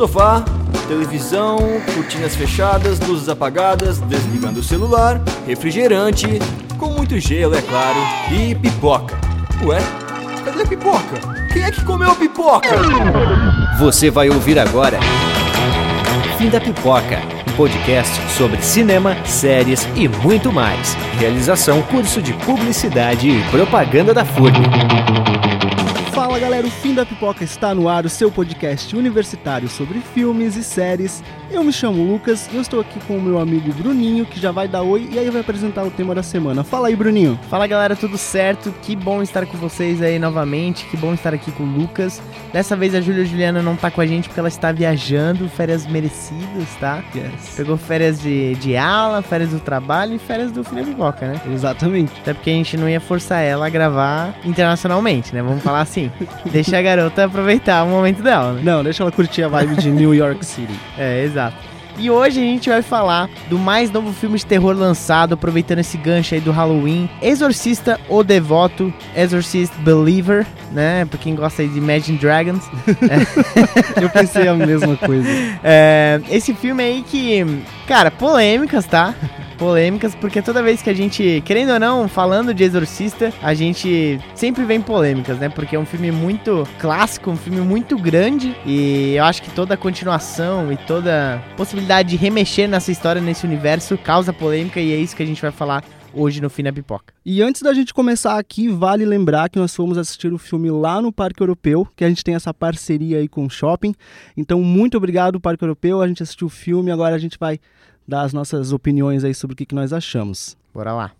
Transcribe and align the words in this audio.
Sofá, 0.00 0.42
televisão, 0.88 1.58
cortinas 1.94 2.34
fechadas, 2.34 2.98
luzes 3.00 3.28
apagadas, 3.28 3.98
desligando 3.98 4.60
o 4.60 4.62
celular, 4.62 5.20
refrigerante, 5.46 6.38
com 6.78 6.86
muito 6.86 7.20
gelo, 7.20 7.54
é 7.54 7.60
claro, 7.60 7.98
e 8.32 8.54
pipoca. 8.54 9.14
Ué, 9.62 9.78
cadê 10.42 10.62
a 10.62 10.66
pipoca? 10.66 11.20
Quem 11.52 11.64
é 11.64 11.70
que 11.70 11.84
comeu 11.84 12.12
a 12.12 12.14
pipoca? 12.14 12.70
Você 13.78 14.10
vai 14.10 14.30
ouvir 14.30 14.58
agora 14.58 14.98
Fim 16.38 16.48
da 16.48 16.58
Pipoca, 16.58 17.20
podcast 17.60 18.18
sobre 18.38 18.62
cinema, 18.62 19.14
séries 19.26 19.86
e 19.94 20.08
muito 20.08 20.50
mais. 20.50 20.94
Realização 21.18 21.82
curso 21.82 22.22
de 22.22 22.32
publicidade 22.32 23.28
e 23.28 23.42
propaganda 23.50 24.14
da 24.14 24.24
FURB. 24.24 24.56
Fala 26.10 26.38
galera, 26.38 26.66
o 26.66 26.70
Fim 26.70 26.94
da 26.94 27.04
Pipoca 27.04 27.44
está 27.44 27.74
no 27.74 27.88
ar, 27.88 28.04
o 28.04 28.08
seu 28.08 28.30
podcast 28.30 28.96
universitário 28.96 29.68
sobre 29.68 30.00
filmes 30.00 30.56
e 30.56 30.62
séries. 30.62 31.22
Eu 31.50 31.64
me 31.64 31.72
chamo 31.72 32.02
Lucas 32.02 32.48
e 32.52 32.56
eu 32.56 32.62
estou 32.62 32.80
aqui 32.80 33.00
com 33.00 33.16
o 33.16 33.22
meu 33.22 33.38
amigo 33.38 33.72
Bruninho, 33.72 34.24
que 34.24 34.38
já 34.38 34.52
vai 34.52 34.68
dar 34.68 34.82
oi 34.82 35.08
e 35.10 35.18
aí 35.18 35.28
vai 35.30 35.40
apresentar 35.40 35.82
o 35.82 35.90
tema 35.90 36.14
da 36.14 36.22
semana. 36.22 36.62
Fala 36.62 36.88
aí, 36.88 36.94
Bruninho. 36.94 37.38
Fala 37.48 37.66
galera, 37.66 37.96
tudo 37.96 38.16
certo? 38.16 38.72
Que 38.82 38.94
bom 38.94 39.22
estar 39.22 39.46
com 39.46 39.56
vocês 39.58 40.00
aí 40.02 40.18
novamente, 40.18 40.84
que 40.86 40.96
bom 40.96 41.14
estar 41.14 41.34
aqui 41.34 41.50
com 41.52 41.62
o 41.62 41.66
Lucas. 41.66 42.22
Dessa 42.52 42.76
vez 42.76 42.94
a 42.94 43.00
Júlia 43.00 43.24
Juliana 43.24 43.62
não 43.62 43.74
tá 43.74 43.90
com 43.90 44.00
a 44.00 44.06
gente 44.06 44.28
porque 44.28 44.40
ela 44.40 44.48
está 44.48 44.72
viajando, 44.72 45.48
férias 45.48 45.86
merecidas, 45.86 46.68
tá? 46.78 47.02
Yes. 47.14 47.49
Pegou 47.56 47.76
férias 47.76 48.20
de, 48.20 48.54
de 48.56 48.76
aula, 48.76 49.22
férias 49.22 49.50
do 49.50 49.60
trabalho 49.60 50.14
e 50.14 50.18
férias 50.18 50.50
do 50.52 50.64
Filho 50.64 50.84
de 50.84 50.92
Boca, 50.92 51.26
né? 51.26 51.40
Exatamente. 51.52 52.12
Até 52.20 52.32
porque 52.32 52.50
a 52.50 52.52
gente 52.54 52.76
não 52.76 52.88
ia 52.88 53.00
forçar 53.00 53.42
ela 53.42 53.66
a 53.66 53.68
gravar 53.68 54.34
internacionalmente, 54.44 55.34
né? 55.34 55.42
Vamos 55.42 55.62
falar 55.62 55.80
assim. 55.80 56.10
Deixa 56.50 56.78
a 56.78 56.82
garota 56.82 57.24
aproveitar 57.24 57.84
o 57.84 57.88
momento 57.88 58.22
dela, 58.22 58.52
né? 58.52 58.62
Não, 58.64 58.82
deixa 58.82 59.02
ela 59.02 59.12
curtir 59.12 59.42
a 59.42 59.48
vibe 59.48 59.76
de 59.76 59.90
New 59.90 60.14
York 60.14 60.44
City. 60.44 60.78
É, 60.96 61.22
exato. 61.24 61.69
E 62.00 62.10
hoje 62.10 62.40
a 62.40 62.42
gente 62.42 62.70
vai 62.70 62.80
falar 62.80 63.28
do 63.50 63.58
mais 63.58 63.90
novo 63.90 64.10
filme 64.10 64.38
de 64.38 64.46
terror 64.46 64.74
lançado, 64.74 65.34
aproveitando 65.34 65.80
esse 65.80 65.98
gancho 65.98 66.34
aí 66.34 66.40
do 66.40 66.50
Halloween, 66.50 67.10
Exorcista 67.20 68.00
o 68.08 68.24
Devoto, 68.24 68.90
Exorcist 69.14 69.74
Believer, 69.80 70.46
né? 70.72 71.04
Pra 71.04 71.18
quem 71.18 71.34
gosta 71.34 71.60
aí 71.60 71.68
de 71.68 71.76
Imagine 71.76 72.16
Dragons. 72.16 72.64
Eu 74.00 74.08
pensei 74.08 74.48
a 74.48 74.54
mesma 74.54 74.96
coisa. 74.96 75.28
É, 75.62 76.22
esse 76.30 76.54
filme 76.54 76.82
aí 76.82 77.02
que, 77.02 77.44
cara, 77.86 78.10
polêmicas, 78.10 78.86
tá? 78.86 79.14
Polêmicas, 79.60 80.14
porque 80.14 80.40
toda 80.40 80.62
vez 80.62 80.80
que 80.80 80.88
a 80.88 80.94
gente, 80.94 81.42
querendo 81.44 81.74
ou 81.74 81.78
não, 81.78 82.08
falando 82.08 82.54
de 82.54 82.64
Exorcista, 82.64 83.30
a 83.42 83.52
gente 83.52 84.18
sempre 84.34 84.64
vem 84.64 84.80
polêmicas, 84.80 85.38
né? 85.38 85.50
Porque 85.50 85.76
é 85.76 85.78
um 85.78 85.84
filme 85.84 86.10
muito 86.10 86.66
clássico, 86.78 87.30
um 87.30 87.36
filme 87.36 87.60
muito 87.60 87.98
grande 87.98 88.56
e 88.64 89.16
eu 89.16 89.24
acho 89.24 89.42
que 89.42 89.50
toda 89.50 89.76
continuação 89.76 90.72
e 90.72 90.78
toda 90.78 91.44
possibilidade 91.58 92.08
de 92.08 92.16
remexer 92.16 92.66
nessa 92.70 92.90
história, 92.90 93.20
nesse 93.20 93.44
universo, 93.44 93.98
causa 93.98 94.32
polêmica 94.32 94.80
e 94.80 94.94
é 94.94 94.96
isso 94.96 95.14
que 95.14 95.22
a 95.22 95.26
gente 95.26 95.42
vai 95.42 95.50
falar 95.50 95.84
hoje 96.14 96.40
no 96.40 96.48
Fim 96.48 96.62
da 96.62 96.72
Pipoca. 96.72 97.12
E 97.22 97.42
antes 97.42 97.60
da 97.60 97.74
gente 97.74 97.92
começar 97.92 98.38
aqui, 98.38 98.66
vale 98.66 99.04
lembrar 99.04 99.50
que 99.50 99.58
nós 99.58 99.76
fomos 99.76 99.98
assistir 99.98 100.32
o 100.32 100.38
filme 100.38 100.70
lá 100.70 101.02
no 101.02 101.12
Parque 101.12 101.42
Europeu, 101.42 101.86
que 101.94 102.02
a 102.02 102.08
gente 102.08 102.24
tem 102.24 102.34
essa 102.34 102.54
parceria 102.54 103.18
aí 103.18 103.28
com 103.28 103.44
o 103.44 103.50
shopping. 103.50 103.94
Então, 104.34 104.62
muito 104.62 104.96
obrigado, 104.96 105.38
Parque 105.38 105.62
Europeu. 105.62 106.00
A 106.00 106.08
gente 106.08 106.22
assistiu 106.22 106.46
o 106.46 106.50
filme, 106.50 106.90
agora 106.90 107.14
a 107.14 107.18
gente 107.18 107.38
vai 107.38 107.60
dar 108.10 108.22
as 108.22 108.32
nossas 108.34 108.72
opiniões 108.72 109.24
aí 109.24 109.34
sobre 109.34 109.54
o 109.54 109.56
que, 109.56 109.64
que 109.64 109.74
nós 109.74 109.92
achamos. 109.92 110.56
Bora 110.74 110.92
lá. 110.92 111.12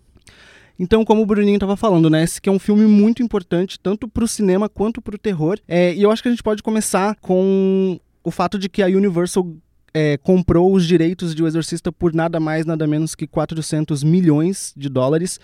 Então, 0.77 1.05
como 1.05 1.21
o 1.21 1.25
Bruninho 1.25 1.55
estava 1.55 1.77
falando, 1.77 2.09
né? 2.09 2.23
Esse 2.23 2.41
que 2.41 2.49
é 2.49 2.51
um 2.51 2.59
filme 2.59 2.85
muito 2.85 3.21
importante, 3.23 3.79
tanto 3.79 4.07
para 4.07 4.23
o 4.23 4.27
cinema 4.27 4.67
quanto 4.67 5.01
para 5.01 5.15
o 5.15 5.17
terror. 5.17 5.59
É, 5.67 5.93
e 5.93 6.01
eu 6.01 6.11
acho 6.11 6.21
que 6.21 6.27
a 6.27 6.31
gente 6.31 6.43
pode 6.43 6.61
começar 6.61 7.15
com 7.21 7.99
o 8.23 8.31
fato 8.31 8.57
de 8.57 8.67
que 8.67 8.81
a 8.81 8.87
Universal 8.87 9.47
é, 9.93 10.17
comprou 10.17 10.73
os 10.73 10.85
direitos 10.85 11.35
de 11.35 11.43
O 11.43 11.47
Exorcista 11.47 11.91
por 11.91 12.13
nada 12.13 12.39
mais, 12.39 12.65
nada 12.65 12.87
menos 12.87 13.13
que 13.15 13.27
400 13.27 14.03
milhões 14.03 14.73
de 14.75 14.89
dólares. 14.89 15.39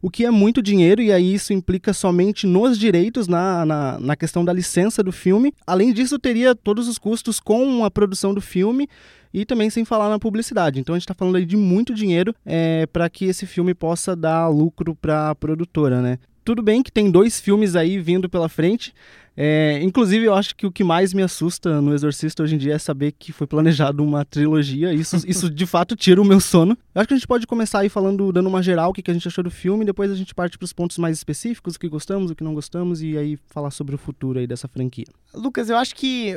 O 0.00 0.10
que 0.10 0.24
é 0.26 0.30
muito 0.30 0.60
dinheiro, 0.60 1.00
e 1.00 1.12
aí 1.12 1.32
isso 1.32 1.52
implica 1.52 1.92
somente 1.92 2.46
nos 2.46 2.76
direitos, 2.76 3.28
na, 3.28 3.64
na, 3.64 4.00
na 4.00 4.16
questão 4.16 4.44
da 4.44 4.52
licença 4.52 5.02
do 5.02 5.12
filme. 5.12 5.54
Além 5.66 5.92
disso, 5.92 6.18
teria 6.18 6.54
todos 6.54 6.88
os 6.88 6.98
custos 6.98 7.38
com 7.38 7.84
a 7.84 7.90
produção 7.90 8.34
do 8.34 8.40
filme 8.40 8.88
e 9.32 9.44
também 9.44 9.70
sem 9.70 9.84
falar 9.84 10.08
na 10.08 10.18
publicidade. 10.18 10.80
Então 10.80 10.94
a 10.94 10.98
gente 10.98 11.04
está 11.04 11.14
falando 11.14 11.36
aí 11.36 11.44
de 11.44 11.56
muito 11.56 11.94
dinheiro 11.94 12.34
é, 12.44 12.86
para 12.86 13.08
que 13.08 13.24
esse 13.24 13.46
filme 13.46 13.74
possa 13.74 14.14
dar 14.14 14.48
lucro 14.48 14.94
para 14.94 15.30
a 15.30 15.34
produtora, 15.34 16.00
né? 16.00 16.18
Tudo 16.44 16.60
bem 16.60 16.82
que 16.82 16.90
tem 16.90 17.10
dois 17.10 17.40
filmes 17.40 17.76
aí 17.76 18.00
vindo 18.00 18.28
pela 18.28 18.48
frente. 18.48 18.92
É, 19.36 19.80
inclusive, 19.82 20.26
eu 20.26 20.34
acho 20.34 20.54
que 20.54 20.66
o 20.66 20.72
que 20.72 20.84
mais 20.84 21.14
me 21.14 21.22
assusta 21.22 21.80
no 21.80 21.94
Exorcista 21.94 22.42
hoje 22.42 22.54
em 22.54 22.58
dia 22.58 22.74
é 22.74 22.78
saber 22.78 23.12
que 23.12 23.32
foi 23.32 23.46
planejado 23.46 24.04
uma 24.04 24.24
trilogia. 24.24 24.92
Isso, 24.92 25.16
isso 25.26 25.48
de 25.48 25.66
fato 25.66 25.96
tira 25.96 26.20
o 26.20 26.24
meu 26.24 26.40
sono. 26.40 26.76
Eu 26.94 27.00
acho 27.00 27.08
que 27.08 27.14
a 27.14 27.16
gente 27.16 27.26
pode 27.26 27.46
começar 27.46 27.80
aí 27.80 27.88
falando, 27.88 28.32
dando 28.32 28.48
uma 28.48 28.62
geral, 28.62 28.90
o 28.90 28.92
que, 28.92 29.02
que 29.02 29.10
a 29.10 29.14
gente 29.14 29.26
achou 29.26 29.42
do 29.42 29.50
filme, 29.50 29.84
depois 29.84 30.10
a 30.10 30.14
gente 30.14 30.34
parte 30.34 30.58
para 30.58 30.64
os 30.64 30.72
pontos 30.72 30.98
mais 30.98 31.16
específicos, 31.16 31.76
o 31.76 31.78
que 31.78 31.88
gostamos, 31.88 32.30
o 32.30 32.34
que 32.34 32.44
não 32.44 32.54
gostamos, 32.54 33.02
e 33.02 33.16
aí 33.16 33.38
falar 33.48 33.70
sobre 33.70 33.94
o 33.94 33.98
futuro 33.98 34.38
aí 34.38 34.46
dessa 34.46 34.68
franquia. 34.68 35.06
Lucas, 35.34 35.70
eu 35.70 35.76
acho 35.76 35.94
que 35.94 36.34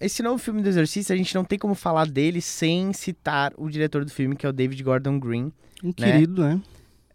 esse 0.00 0.22
novo 0.22 0.38
filme 0.38 0.62
do 0.62 0.68
Exorcista, 0.68 1.12
a 1.12 1.16
gente 1.16 1.34
não 1.34 1.44
tem 1.44 1.58
como 1.58 1.74
falar 1.74 2.06
dele 2.06 2.40
sem 2.40 2.92
citar 2.92 3.52
o 3.56 3.68
diretor 3.68 4.04
do 4.04 4.10
filme, 4.10 4.36
que 4.36 4.46
é 4.46 4.48
o 4.48 4.52
David 4.52 4.82
Gordon 4.82 5.18
Green. 5.18 5.52
Um 5.82 5.92
querido, 5.92 6.42
né? 6.42 6.60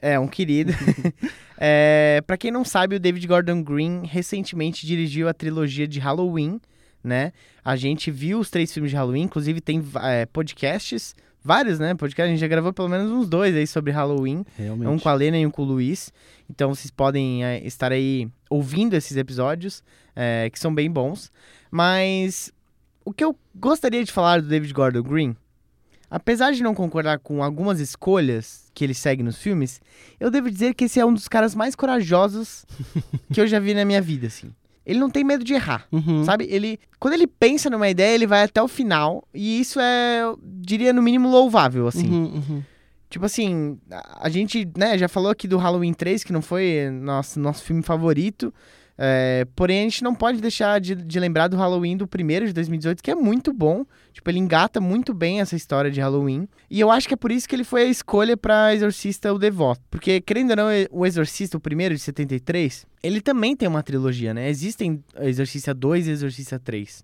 É, 0.02 0.20
um 0.20 0.28
querido. 0.28 0.74
é, 1.58 2.22
para 2.28 2.36
quem 2.36 2.52
não 2.52 2.66
sabe, 2.66 2.98
o 2.98 3.00
David 3.00 3.26
Gordon 3.26 3.64
Green 3.64 4.04
recentemente 4.06 4.86
dirigiu 4.86 5.30
a 5.30 5.34
trilogia 5.34 5.88
de 5.88 6.00
Halloween, 6.00 6.60
né? 7.02 7.32
A 7.64 7.78
gente 7.78 8.12
viu 8.12 8.40
os 8.40 8.50
três 8.50 8.74
filmes 8.74 8.92
de 8.92 8.98
Halloween, 8.98 9.24
inclusive 9.24 9.62
tem 9.62 9.82
é, 10.02 10.26
podcasts, 10.26 11.16
vários, 11.42 11.80
né? 11.80 11.96
Podcasts, 11.96 12.30
a 12.30 12.32
gente 12.32 12.42
já 12.42 12.48
gravou 12.48 12.74
pelo 12.74 12.90
menos 12.90 13.10
uns 13.10 13.30
dois 13.30 13.56
aí 13.56 13.66
sobre 13.66 13.92
Halloween. 13.92 14.46
Realmente. 14.58 14.90
Um 14.90 15.00
com 15.00 15.08
a 15.08 15.14
Lena 15.14 15.38
e 15.38 15.46
um 15.46 15.52
com 15.52 15.62
o 15.62 15.66
Luiz. 15.66 16.12
Então 16.50 16.76
vocês 16.76 16.92
podem 16.92 17.46
é, 17.46 17.66
estar 17.66 17.94
aí 17.94 18.28
ouvindo 18.50 18.96
esses 18.96 19.16
episódios, 19.16 19.82
é, 20.14 20.50
que 20.50 20.60
são 20.60 20.76
bem 20.76 20.92
bons. 20.92 21.32
Mas 21.72 22.52
o 23.06 23.14
que 23.14 23.24
eu 23.24 23.36
gostaria 23.56 24.04
de 24.04 24.12
falar 24.12 24.42
do 24.42 24.48
David 24.48 24.74
Gordon 24.74 25.02
Green, 25.04 25.36
apesar 26.10 26.52
de 26.54 26.62
não 26.64 26.74
concordar 26.76 27.20
com 27.20 27.44
algumas 27.44 27.80
escolhas 27.80 28.70
que 28.74 28.84
ele 28.84 28.94
segue 28.94 29.24
nos 29.24 29.38
filmes, 29.38 29.82
eu 30.20 30.30
devo 30.32 30.50
dizer 30.50 30.74
que 30.74 30.86
esse 30.86 31.00
é 31.00 31.06
um 31.06 31.14
dos 31.14 31.28
caras 31.28 31.56
mais 31.56 31.76
corajosos 31.76 32.66
que 33.34 33.40
eu 33.42 33.48
já 33.48 33.60
vi 33.60 33.74
na 33.74 33.86
minha 33.86 34.02
vida, 34.02 34.28
assim. 34.28 34.52
Ele 34.86 35.00
não 35.00 35.10
tem 35.10 35.24
medo 35.24 35.44
de 35.46 35.54
errar, 35.54 35.88
Uhum. 35.92 36.26
sabe? 36.26 36.46
Ele, 36.50 36.78
quando 37.00 37.14
ele 37.14 37.26
pensa 37.26 37.70
numa 37.70 37.88
ideia, 37.90 38.14
ele 38.16 38.28
vai 38.28 38.44
até 38.44 38.62
o 38.62 38.68
final 38.68 39.26
e 39.34 39.60
isso 39.60 39.80
é, 39.80 40.22
eu 40.24 40.38
diria, 40.44 40.92
no 40.92 41.02
mínimo 41.02 41.30
louvável, 41.30 41.88
assim. 41.88 42.10
Uhum, 42.10 42.34
uhum. 42.50 42.64
Tipo 43.10 43.26
assim, 43.26 43.80
a 44.20 44.28
gente, 44.28 44.68
né, 44.76 44.98
já 44.98 45.08
falou 45.08 45.30
aqui 45.32 45.48
do 45.48 45.58
Halloween 45.58 45.94
3, 45.94 46.24
que 46.24 46.34
não 46.34 46.42
foi 46.42 46.90
nosso, 46.92 47.40
nosso 47.40 47.64
filme 47.64 47.82
favorito. 47.84 48.54
É, 48.98 49.46
porém, 49.56 49.80
a 49.80 49.84
gente 49.84 50.04
não 50.04 50.14
pode 50.14 50.40
deixar 50.40 50.80
de, 50.80 50.94
de 50.94 51.20
lembrar 51.20 51.48
do 51.48 51.58
Halloween 51.58 51.98
do 51.98 52.08
primeiro 52.08 52.46
de 52.46 52.54
2018, 52.54 53.02
que 53.02 53.10
é 53.10 53.16
muito 53.16 53.52
bom. 53.52 53.86
Tipo, 54.12 54.30
ele 54.30 54.40
engata 54.40 54.80
muito 54.80 55.14
bem 55.14 55.42
essa 55.42 55.56
história 55.56 55.90
de 55.90 56.00
Halloween. 56.00 56.48
E 56.70 56.80
eu 56.80 56.92
acho 56.92 57.08
que 57.08 57.14
é 57.14 57.18
por 57.18 57.32
isso 57.32 57.50
que 57.50 57.56
ele 57.56 57.64
foi 57.64 57.84
a 57.84 57.88
escolha 57.88 58.38
pra 58.38 58.74
Exorcista 58.74 59.34
o 59.34 59.40
Devoto. 59.40 59.82
Porque, 59.90 60.22
querendo 60.22 60.52
ou 60.52 60.56
não, 60.58 60.68
o 60.92 61.06
Exorcista, 61.06 61.58
o 61.58 61.60
primeiro 61.60 61.96
de 61.96 62.02
73, 62.02 62.86
ele 63.02 63.20
também 63.20 63.56
tem 63.56 63.68
uma 63.68 63.82
trilogia, 63.82 64.34
né? 64.34 64.50
Existem 64.50 65.04
Exorcista 65.20 65.74
2 65.74 66.08
e 66.08 66.12
Exorcista 66.12 66.60
3. 66.60 67.04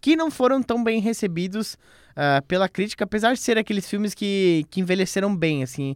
Que 0.00 0.16
não 0.16 0.30
foram 0.30 0.62
tão 0.62 0.82
bem 0.82 1.00
recebidos 1.00 1.76
ah, 2.20 2.42
pela 2.48 2.68
crítica, 2.68 3.04
apesar 3.04 3.32
de 3.32 3.38
ser 3.38 3.56
aqueles 3.56 3.88
filmes 3.88 4.12
que, 4.12 4.66
que 4.68 4.80
envelheceram 4.80 5.36
bem, 5.36 5.62
assim. 5.62 5.94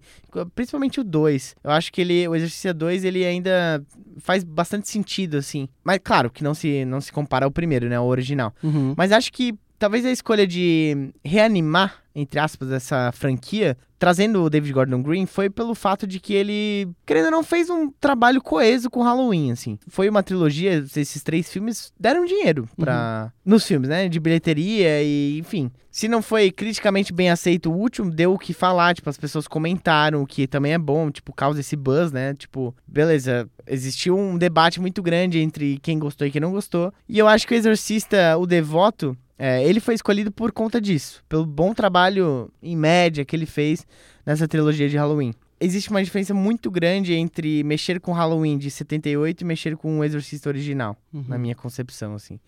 Principalmente 0.55 1.01
o 1.01 1.05
2. 1.05 1.57
Eu 1.65 1.71
acho 1.73 1.93
que 1.93 2.01
ele, 2.01 2.29
o 2.29 2.37
Exorcista 2.37 2.73
2, 2.73 3.03
ele 3.03 3.25
ainda 3.25 3.85
faz 4.19 4.45
bastante 4.45 4.89
sentido, 4.89 5.37
assim. 5.37 5.69
Mas 5.83 5.99
claro 5.99 6.31
que 6.31 6.45
não 6.45 6.55
se, 6.55 6.85
não 6.85 7.01
se 7.01 7.11
compara 7.11 7.45
ao 7.45 7.51
primeiro, 7.51 7.89
né? 7.89 7.97
Ao 7.97 8.07
original. 8.07 8.55
Uhum. 8.63 8.95
Mas 8.97 9.11
acho 9.11 9.33
que 9.33 9.53
talvez 9.83 10.07
a 10.07 10.13
escolha 10.13 10.47
de 10.47 11.13
reanimar, 11.25 12.05
entre 12.15 12.39
aspas, 12.39 12.71
essa 12.71 13.11
franquia, 13.11 13.77
trazendo 13.99 14.45
o 14.45 14.49
David 14.49 14.73
Gordon 14.73 15.03
Green, 15.03 15.27
foi 15.27 15.51
pelo 15.51 15.75
fato 15.75 16.07
de 16.07 16.21
que 16.21 16.35
ele, 16.35 16.89
querendo 17.05 17.25
ou 17.25 17.31
não, 17.33 17.43
fez 17.43 17.69
um 17.69 17.91
trabalho 17.91 18.41
coeso 18.41 18.89
com 18.89 19.03
Halloween, 19.03 19.51
assim. 19.51 19.81
Foi 19.89 20.09
uma 20.09 20.23
trilogia, 20.23 20.85
esses 20.95 21.21
três 21.25 21.53
filmes 21.53 21.93
deram 21.99 22.25
dinheiro 22.25 22.69
para 22.79 23.33
nos 23.45 23.67
filmes, 23.67 23.89
né? 23.89 24.09
De 24.09 24.21
bilheteria 24.21 25.03
e, 25.03 25.41
enfim. 25.41 25.69
Se 25.91 26.07
não 26.07 26.23
foi 26.23 26.53
criticamente 26.53 27.13
bem 27.13 27.29
aceito 27.29 27.69
o 27.69 27.77
último, 27.77 28.09
deu 28.09 28.33
o 28.33 28.39
que 28.39 28.55
falar, 28.55 28.95
tipo, 28.95 29.11
as 29.11 29.19
pessoas 29.19 29.49
comentaram, 29.49 30.23
o 30.23 30.27
que 30.29 30.47
também 30.47 30.75
é 30.75 30.79
bom, 30.79 31.11
tipo, 31.11 31.33
causa 31.33 31.59
esse 31.59 31.75
buzz, 31.75 32.13
né? 32.13 32.35
Tipo, 32.35 32.73
beleza, 32.87 33.51
existiu 33.67 34.17
um 34.17 34.39
debate 34.39 34.81
muito 34.81 35.03
grande 35.03 35.41
entre 35.41 35.77
quem 35.83 35.99
gostou 35.99 36.25
e 36.25 36.31
quem 36.31 36.41
não 36.41 36.53
gostou. 36.53 36.95
E 37.09 37.19
eu 37.19 37.27
acho 37.27 37.49
que 37.49 37.55
o 37.55 37.57
Exorcista, 37.57 38.37
o 38.39 38.47
Devoto, 38.47 39.17
é, 39.45 39.65
ele 39.69 39.81
foi 39.81 39.95
escolhido 39.95 40.31
por 40.31 40.53
conta 40.53 40.81
disso, 40.81 41.21
pelo 41.29 41.45
bom 41.45 41.75
trabalho 41.75 42.49
em 42.63 42.77
média 42.77 43.25
que 43.25 43.35
ele 43.35 43.45
fez 43.47 43.85
nessa 44.25 44.47
trilogia 44.47 44.89
de 44.89 44.97
Halloween. 44.97 45.35
Existe 45.61 45.91
uma 45.91 46.03
diferença 46.03 46.33
muito 46.33 46.71
grande 46.71 47.13
entre 47.15 47.65
mexer 47.65 47.99
com 47.99 48.13
Halloween 48.13 48.57
de 48.57 48.71
78 48.71 49.41
e 49.41 49.45
mexer 49.45 49.77
com 49.77 49.99
o 49.99 50.05
Exorcista 50.05 50.49
original, 50.49 50.97
Uhum. 51.13 51.25
na 51.27 51.37
minha 51.39 51.57
concepção, 51.57 52.15
assim. 52.15 52.39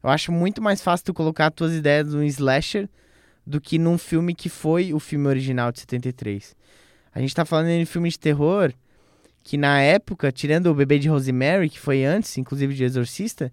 Eu 0.00 0.10
acho 0.10 0.30
muito 0.30 0.62
mais 0.62 0.80
fácil 0.80 1.06
tu 1.06 1.14
colocar 1.14 1.48
as 1.48 1.54
tuas 1.54 1.72
ideias 1.74 2.14
num 2.14 2.22
slasher 2.22 2.88
do 3.44 3.60
que 3.60 3.76
num 3.76 3.98
filme 3.98 4.32
que 4.32 4.48
foi 4.48 4.94
o 4.94 5.00
filme 5.00 5.26
original 5.26 5.72
de 5.72 5.80
73. 5.80 6.54
A 7.12 7.20
gente 7.20 7.34
tá 7.34 7.44
falando 7.44 7.76
de 7.76 7.84
filme 7.84 8.08
de 8.08 8.18
terror 8.18 8.72
que 9.42 9.56
na 9.56 9.80
época, 9.80 10.30
tirando 10.30 10.66
o 10.66 10.74
Bebê 10.74 11.00
de 11.00 11.08
Rosemary, 11.08 11.68
que 11.68 11.80
foi 11.80 12.04
antes, 12.04 12.36
inclusive 12.38 12.74
de 12.74 12.84
Exorcista, 12.84 13.50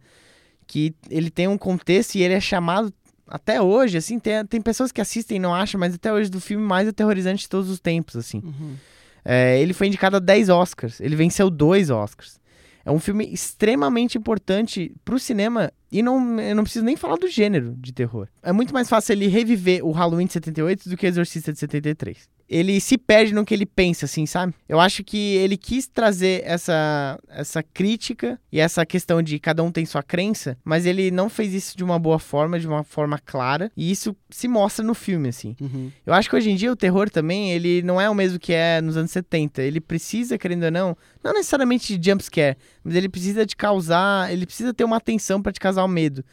que 0.67 0.93
ele 1.09 1.29
tem 1.29 1.47
um 1.47 1.57
contexto 1.57 2.15
e 2.15 2.23
ele 2.23 2.33
é 2.33 2.39
chamado 2.39 2.93
até 3.27 3.61
hoje, 3.61 3.97
assim, 3.97 4.19
tem, 4.19 4.45
tem 4.45 4.61
pessoas 4.61 4.91
que 4.91 5.01
assistem 5.01 5.37
e 5.37 5.39
não 5.39 5.53
acham, 5.53 5.79
mas 5.79 5.95
até 5.95 6.13
hoje 6.13 6.29
do 6.29 6.39
filme 6.39 6.63
mais 6.63 6.87
aterrorizante 6.87 7.41
de 7.41 7.49
todos 7.49 7.69
os 7.69 7.79
tempos, 7.79 8.15
assim. 8.15 8.41
Uhum. 8.43 8.75
É, 9.23 9.59
ele 9.59 9.73
foi 9.73 9.87
indicado 9.87 10.17
a 10.17 10.19
10 10.19 10.49
Oscars, 10.49 10.99
ele 10.99 11.15
venceu 11.15 11.49
dois 11.49 11.89
Oscars. 11.89 12.39
É 12.85 12.91
um 12.91 12.99
filme 12.99 13.27
extremamente 13.33 14.15
importante 14.15 14.95
pro 15.03 15.17
cinema 15.17 15.71
e 15.91 16.03
não, 16.03 16.39
eu 16.39 16.55
não 16.55 16.63
preciso 16.63 16.85
nem 16.85 16.95
falar 16.95 17.15
do 17.15 17.27
gênero 17.27 17.75
de 17.79 17.91
terror. 17.91 18.27
É 18.43 18.51
muito 18.51 18.71
mais 18.71 18.87
fácil 18.87 19.13
ele 19.13 19.25
reviver 19.25 19.83
o 19.83 19.91
Halloween 19.91 20.27
de 20.27 20.33
78 20.33 20.89
do 20.89 20.95
que 20.95 21.07
o 21.07 21.09
Exorcista 21.09 21.51
de 21.51 21.57
73 21.57 22.29
ele 22.47 22.79
se 22.79 22.97
perde 22.97 23.33
no 23.33 23.43
que 23.43 23.53
ele 23.53 23.65
pensa, 23.65 24.05
assim, 24.05 24.25
sabe? 24.25 24.53
Eu 24.69 24.79
acho 24.79 25.03
que 25.03 25.35
ele 25.35 25.57
quis 25.57 25.87
trazer 25.87 26.43
essa, 26.45 27.19
essa 27.27 27.63
crítica 27.63 28.39
e 28.51 28.59
essa 28.59 28.85
questão 28.85 29.21
de 29.21 29.39
cada 29.39 29.63
um 29.63 29.71
tem 29.71 29.85
sua 29.85 30.03
crença, 30.03 30.57
mas 30.63 30.85
ele 30.85 31.09
não 31.09 31.29
fez 31.29 31.53
isso 31.53 31.75
de 31.75 31.83
uma 31.83 31.97
boa 31.97 32.19
forma, 32.19 32.59
de 32.59 32.67
uma 32.67 32.83
forma 32.83 33.17
clara, 33.17 33.71
e 33.75 33.89
isso 33.91 34.15
se 34.29 34.47
mostra 34.47 34.85
no 34.85 34.93
filme, 34.93 35.29
assim. 35.29 35.55
Uhum. 35.59 35.91
Eu 36.05 36.13
acho 36.13 36.29
que 36.29 36.35
hoje 36.35 36.51
em 36.51 36.55
dia 36.55 36.71
o 36.71 36.75
terror 36.75 37.09
também, 37.09 37.51
ele 37.51 37.81
não 37.81 37.99
é 37.99 38.09
o 38.09 38.15
mesmo 38.15 38.39
que 38.39 38.53
é 38.53 38.79
nos 38.79 38.95
anos 38.95 39.11
70. 39.11 39.61
Ele 39.61 39.81
precisa, 39.81 40.37
querendo 40.37 40.65
ou 40.65 40.71
não, 40.71 40.97
não 41.23 41.33
necessariamente 41.33 41.97
de 41.97 42.11
jumpscare, 42.11 42.57
mas 42.83 42.95
ele 42.95 43.09
precisa 43.09 43.45
de 43.45 43.55
causar, 43.55 44.31
ele 44.31 44.45
precisa 44.45 44.73
ter 44.73 44.83
uma 44.83 44.97
atenção 44.97 45.41
para 45.41 45.51
te 45.51 45.59
causar 45.59 45.83
o 45.83 45.87
medo. 45.87 46.23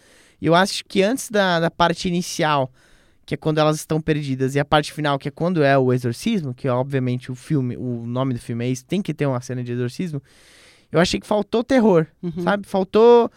E 0.41 0.47
eu 0.47 0.55
acho 0.55 0.85
que 0.85 1.03
antes 1.03 1.31
da, 1.31 1.61
da 1.61 1.71
parte 1.71 2.09
inicial 2.09 2.71
que 3.25 3.35
é 3.35 3.37
quando 3.37 3.59
elas 3.59 3.77
estão 3.77 4.01
perdidas, 4.01 4.55
e 4.55 4.61
a 4.61 4.65
parte 4.65 4.93
final, 4.93 5.19
que 5.19 5.29
é 5.29 5.31
quando 5.31 5.63
é 5.63 5.77
o 5.79 5.93
exorcismo, 5.93 6.53
que 6.53 6.69
obviamente 6.69 7.31
o 7.31 7.35
filme, 7.35 7.77
o 7.77 8.05
nome 8.07 8.35
do 8.35 8.41
filme 8.41 8.65
é 8.65 8.69
isso, 8.69 8.85
tem 8.85 9.01
que 9.01 9.15
ter 9.15 9.27
uma 9.27 9.41
cena 9.41 9.63
de 9.63 9.73
exorcismo. 9.73 10.21
Eu 10.91 10.99
achei 11.01 11.19
que 11.21 11.27
faltou 11.27 11.63
terror, 11.65 12.07
Uhum. 12.23 12.43
sabe? 12.43 12.67
Faltou 12.67 13.31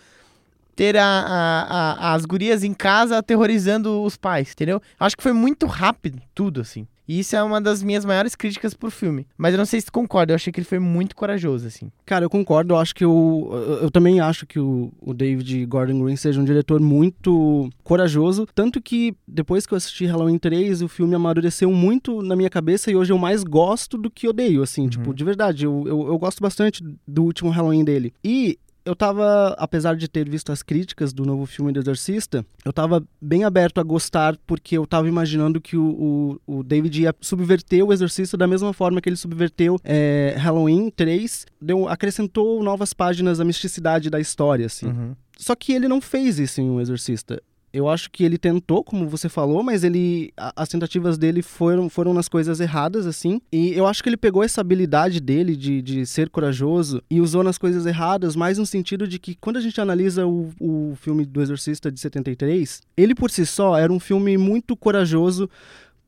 ter 0.75 0.97
a, 0.97 1.05
a- 1.05 1.63
a- 2.09 2.13
as 2.15 2.25
gurias 2.25 2.63
em 2.63 2.73
casa 2.73 3.17
aterrorizando 3.17 4.01
os 4.03 4.17
pais, 4.17 4.51
entendeu? 4.51 4.81
Eu 4.99 5.05
acho 5.05 5.15
que 5.15 5.23
foi 5.23 5.31
muito 5.33 5.65
rápido 5.67 6.21
tudo, 6.33 6.59
assim. 6.61 6.85
E 7.07 7.19
isso 7.19 7.35
é 7.35 7.43
uma 7.43 7.61
das 7.61 7.83
minhas 7.83 8.03
maiores 8.03 8.35
críticas 8.35 8.73
pro 8.73 8.89
filme. 8.89 9.27
Mas 9.37 9.53
eu 9.53 9.57
não 9.57 9.65
sei 9.65 9.79
se 9.79 9.87
tu 9.87 9.91
concorda, 9.91 10.31
eu 10.31 10.35
achei 10.35 10.51
que 10.51 10.59
ele 10.59 10.67
foi 10.67 10.79
muito 10.79 11.15
corajoso, 11.15 11.67
assim. 11.67 11.91
Cara, 12.05 12.25
eu 12.25 12.29
concordo. 12.29 12.73
Eu 12.73 12.77
acho 12.77 12.95
que 12.95 13.05
o. 13.05 13.49
Eu, 13.51 13.73
eu 13.83 13.91
também 13.91 14.19
acho 14.19 14.45
que 14.45 14.59
o, 14.59 14.91
o 14.99 15.13
David 15.13 15.65
Gordon 15.65 16.03
Green 16.03 16.15
seja 16.15 16.39
um 16.41 16.45
diretor 16.45 16.79
muito 16.81 17.69
corajoso. 17.83 18.47
Tanto 18.53 18.81
que 18.81 19.15
depois 19.27 19.65
que 19.65 19.73
eu 19.73 19.77
assisti 19.77 20.05
Halloween 20.05 20.37
3, 20.37 20.81
o 20.81 20.87
filme 20.87 21.15
amadureceu 21.15 21.71
muito 21.71 22.21
na 22.21 22.35
minha 22.35 22.49
cabeça 22.49 22.91
e 22.91 22.95
hoje 22.95 23.13
eu 23.13 23.17
mais 23.17 23.43
gosto 23.43 23.97
do 23.97 24.09
que 24.09 24.27
odeio, 24.27 24.63
assim. 24.63 24.87
Tipo, 24.87 25.13
de 25.13 25.23
verdade, 25.23 25.65
eu, 25.65 25.83
eu, 25.85 26.07
eu 26.07 26.17
gosto 26.17 26.41
bastante 26.41 26.83
do 27.07 27.23
último 27.23 27.49
Halloween 27.49 27.83
dele. 27.83 28.13
E. 28.23 28.57
Eu 28.85 28.95
tava, 28.95 29.55
apesar 29.57 29.95
de 29.95 30.07
ter 30.07 30.29
visto 30.29 30.51
as 30.51 30.61
críticas 30.61 31.11
do 31.11 31.25
novo 31.25 31.47
filme 31.47 31.71
do 31.71 31.79
Exorcista, 31.79 32.45
eu 32.63 32.71
tava 32.71 33.03
bem 33.19 33.43
aberto 33.43 33.79
a 33.79 33.83
gostar, 33.83 34.37
porque 34.45 34.77
eu 34.77 34.85
tava 34.85 35.07
imaginando 35.07 35.59
que 35.59 35.75
o, 35.75 36.39
o, 36.47 36.59
o 36.59 36.63
David 36.63 37.01
ia 37.01 37.15
subverter 37.19 37.83
o 37.83 37.91
Exorcista 37.91 38.37
da 38.37 38.47
mesma 38.47 38.73
forma 38.73 39.01
que 39.01 39.09
ele 39.09 39.15
subverteu 39.15 39.77
é, 39.83 40.35
Halloween 40.37 40.91
3, 40.91 41.47
deu, 41.59 41.89
acrescentou 41.89 42.63
novas 42.63 42.93
páginas 42.93 43.39
à 43.39 43.43
misticidade 43.43 44.09
da 44.09 44.19
história, 44.19 44.67
assim. 44.67 44.85
Uhum. 44.85 45.15
Só 45.35 45.55
que 45.55 45.73
ele 45.73 45.87
não 45.87 45.99
fez 45.99 46.37
isso 46.37 46.61
em 46.61 46.69
O 46.69 46.79
Exorcista. 46.79 47.41
Eu 47.75 47.89
acho 47.89 48.09
que 48.09 48.23
ele 48.23 48.37
tentou, 48.37 48.81
como 48.85 49.05
você 49.05 49.27
falou, 49.27 49.61
mas 49.61 49.83
ele 49.83 50.31
a- 50.37 50.53
as 50.55 50.69
tentativas 50.69 51.17
dele 51.17 51.41
foram, 51.41 51.89
foram 51.89 52.13
nas 52.13 52.29
coisas 52.29 52.61
erradas, 52.61 53.05
assim. 53.05 53.41
E 53.51 53.73
eu 53.73 53.85
acho 53.85 54.01
que 54.01 54.07
ele 54.07 54.15
pegou 54.15 54.41
essa 54.41 54.61
habilidade 54.61 55.19
dele 55.19 55.57
de, 55.57 55.81
de 55.81 56.05
ser 56.05 56.29
corajoso 56.29 57.03
e 57.11 57.19
usou 57.19 57.43
nas 57.43 57.57
coisas 57.57 57.85
erradas, 57.85 58.33
mais 58.33 58.57
no 58.57 58.65
sentido 58.65 59.05
de 59.05 59.19
que 59.19 59.35
quando 59.35 59.57
a 59.57 59.61
gente 59.61 59.81
analisa 59.81 60.25
o, 60.25 60.53
o 60.57 60.95
filme 60.95 61.25
do 61.25 61.41
Exorcista 61.41 61.91
de 61.91 61.99
73, 61.99 62.81
ele 62.95 63.13
por 63.13 63.29
si 63.29 63.45
só 63.45 63.77
era 63.77 63.91
um 63.91 63.99
filme 63.99 64.37
muito 64.37 64.75
corajoso 64.77 65.49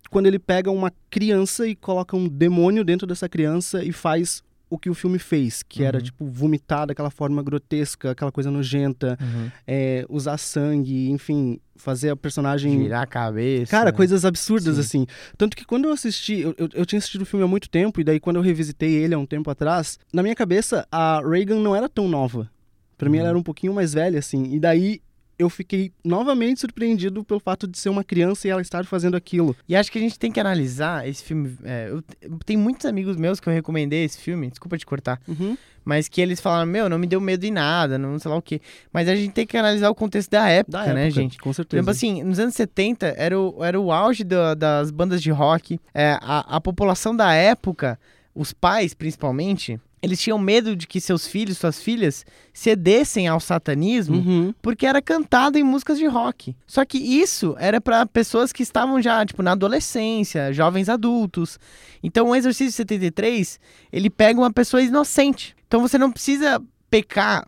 quando 0.10 0.28
ele 0.28 0.40
pega 0.40 0.72
uma 0.72 0.90
criança 1.10 1.68
e 1.68 1.76
coloca 1.76 2.16
um 2.16 2.30
demônio 2.30 2.86
dentro 2.86 3.06
dessa 3.06 3.28
criança 3.28 3.84
e 3.84 3.92
faz 3.92 4.42
o 4.70 4.78
que 4.78 4.90
o 4.90 4.94
filme 4.94 5.18
fez, 5.20 5.64
que 5.64 5.84
era 5.84 5.98
Uhum. 5.98 6.04
tipo 6.04 6.26
vomitar 6.26 6.86
daquela 6.88 7.10
forma 7.10 7.42
grotesca, 7.42 8.12
aquela 8.12 8.32
coisa 8.32 8.52
nojenta, 8.52 9.18
é, 9.66 10.06
usar 10.10 10.38
sangue, 10.38 11.10
enfim, 11.10 11.60
fazer 11.76 12.10
a 12.10 12.16
personagem. 12.16 12.78
Virar 12.80 13.04
a 13.04 13.08
cabeça. 13.08 13.72
Cara, 13.72 13.94
coisas 13.94 14.26
absurdas, 14.26 14.76
Sim. 14.76 14.82
assim. 14.82 15.08
Tanto 15.38 15.56
que 15.56 15.64
quando 15.66 15.86
eu 15.86 15.92
assisti, 15.94 16.40
eu, 16.40 16.54
eu, 16.58 16.70
eu 16.74 16.86
tinha 16.86 16.98
assistido 17.00 17.22
o 17.22 17.26
filme 17.26 17.46
há 17.46 17.48
muito 17.48 17.70
tempo, 17.70 18.02
e 18.02 18.04
daí 18.04 18.20
quando 18.20 18.36
eu 18.38 18.42
revisitei 18.42 18.94
ele 18.94 19.14
há 19.14 19.18
um 19.18 19.26
tempo 19.26 19.50
atrás, 19.50 19.98
na 20.12 20.22
minha 20.22 20.36
cabeça, 20.36 20.86
a 20.92 21.22
Reagan 21.26 21.60
não 21.60 21.76
era 21.76 21.88
tão 21.88 22.08
nova. 22.08 22.50
Pra 22.98 23.10
mim, 23.10 23.18
Uhum. 23.18 23.22
ela 23.22 23.30
era 23.30 23.38
um 23.38 23.44
pouquinho 23.44 23.74
mais 23.74 23.94
velha, 23.94 24.18
assim. 24.20 24.54
E 24.56 24.60
daí 24.60 25.00
eu 25.40 25.50
fiquei 25.50 25.92
novamente 26.04 26.60
surpreendido 26.62 27.24
pelo 27.24 27.40
fato 27.40 27.68
de 27.68 27.78
ser 27.78 27.90
uma 27.90 28.04
criança 28.04 28.48
e 28.48 28.52
ela 28.52 28.62
estar 28.62 28.86
fazendo 28.86 29.16
aquilo. 29.16 29.56
E 29.70 29.76
acho 29.76 29.92
que 29.92 29.98
a 29.98 30.02
gente 30.02 30.18
tem 30.18 30.32
que 30.32 30.40
analisar 30.40 31.08
esse 31.08 31.24
filme. 31.24 31.56
é, 31.64 31.90
eu, 31.92 32.02
tem 32.46 32.58
muitos 32.58 32.86
amigos 32.86 33.16
meus 33.16 33.40
que 33.40 33.48
eu 33.48 33.54
recomendei 33.54 34.04
esse 34.04 34.18
filme, 34.20 34.50
desculpa 34.50 34.78
te 34.78 34.86
cortar, 34.86 35.22
Uhum. 35.28 35.56
mas 35.86 36.08
que 36.08 36.20
eles 36.22 36.40
falaram: 36.40 36.66
Meu, 36.66 36.90
não 36.90 36.98
me 36.98 37.06
deu 37.06 37.22
medo 37.22 37.46
em 37.46 37.52
nada, 37.52 37.98
não 38.00 38.18
sei 38.18 38.32
lá 38.32 38.38
o 38.38 38.42
quê. 38.42 38.60
Mas 38.92 39.08
a 39.08 39.16
gente 39.16 39.32
tem 39.34 39.46
que 39.46 39.56
analisar 39.58 39.90
o 39.90 39.96
contexto 39.96 40.32
da 40.32 40.50
época, 40.50 40.78
Da 40.80 40.94
né, 40.94 41.06
época, 41.08 41.22
gente? 41.22 41.38
Com 41.38 41.54
certeza. 41.54 41.78
exemplo, 41.80 41.92
assim, 41.92 42.24
nos 42.24 42.40
anos 42.40 42.56
70 42.56 43.14
era 43.18 43.40
o, 43.40 43.64
era 43.64 43.80
o 43.80 43.92
auge 43.92 44.24
da- 44.24 44.56
das 44.56 44.90
bandas 44.90 45.22
de 45.22 45.30
rock. 45.30 45.80
É, 45.94 46.18
a, 46.22 46.56
a 46.58 46.60
população 46.62 47.16
da 47.16 47.32
época, 47.34 48.00
os 48.34 48.52
pais 48.54 48.94
principalmente, 48.94 49.80
eles 50.02 50.20
tinham 50.20 50.38
medo 50.38 50.76
de 50.76 50.86
que 50.88 51.02
seus 51.02 51.26
filhos, 51.28 51.58
suas 51.58 51.82
filhas, 51.82 52.26
cedessem 52.54 53.28
ao 53.28 53.40
satanismo 53.40 54.18
Uhum. 54.18 54.54
porque 54.62 54.86
era 54.86 55.02
cantado 55.02 55.58
em 55.58 55.64
músicas 55.64 55.98
de 55.98 56.06
rock. 56.06 56.56
Só 56.66 56.86
que 56.86 56.98
isso 56.98 57.56
era 57.60 57.82
pra 57.82 58.06
pessoas 58.06 58.52
que 58.54 58.62
estavam 58.64 59.02
já, 59.02 59.26
tipo, 59.26 59.42
na 59.42 59.54
adolescência, 59.54 60.54
jovens 60.54 60.90
adultos. 60.90 61.60
Então, 62.04 62.30
o 62.30 62.36
de 62.70 62.72
73, 62.76 63.60
ele 63.92 64.10
pega 64.10 64.40
uma 64.40 64.52
pessoa 64.54 64.82
inocente. 64.82 65.56
Então, 65.68 65.82
você 65.82 65.98
não 65.98 66.12
precisa 66.12 66.62
pecar, 66.90 67.46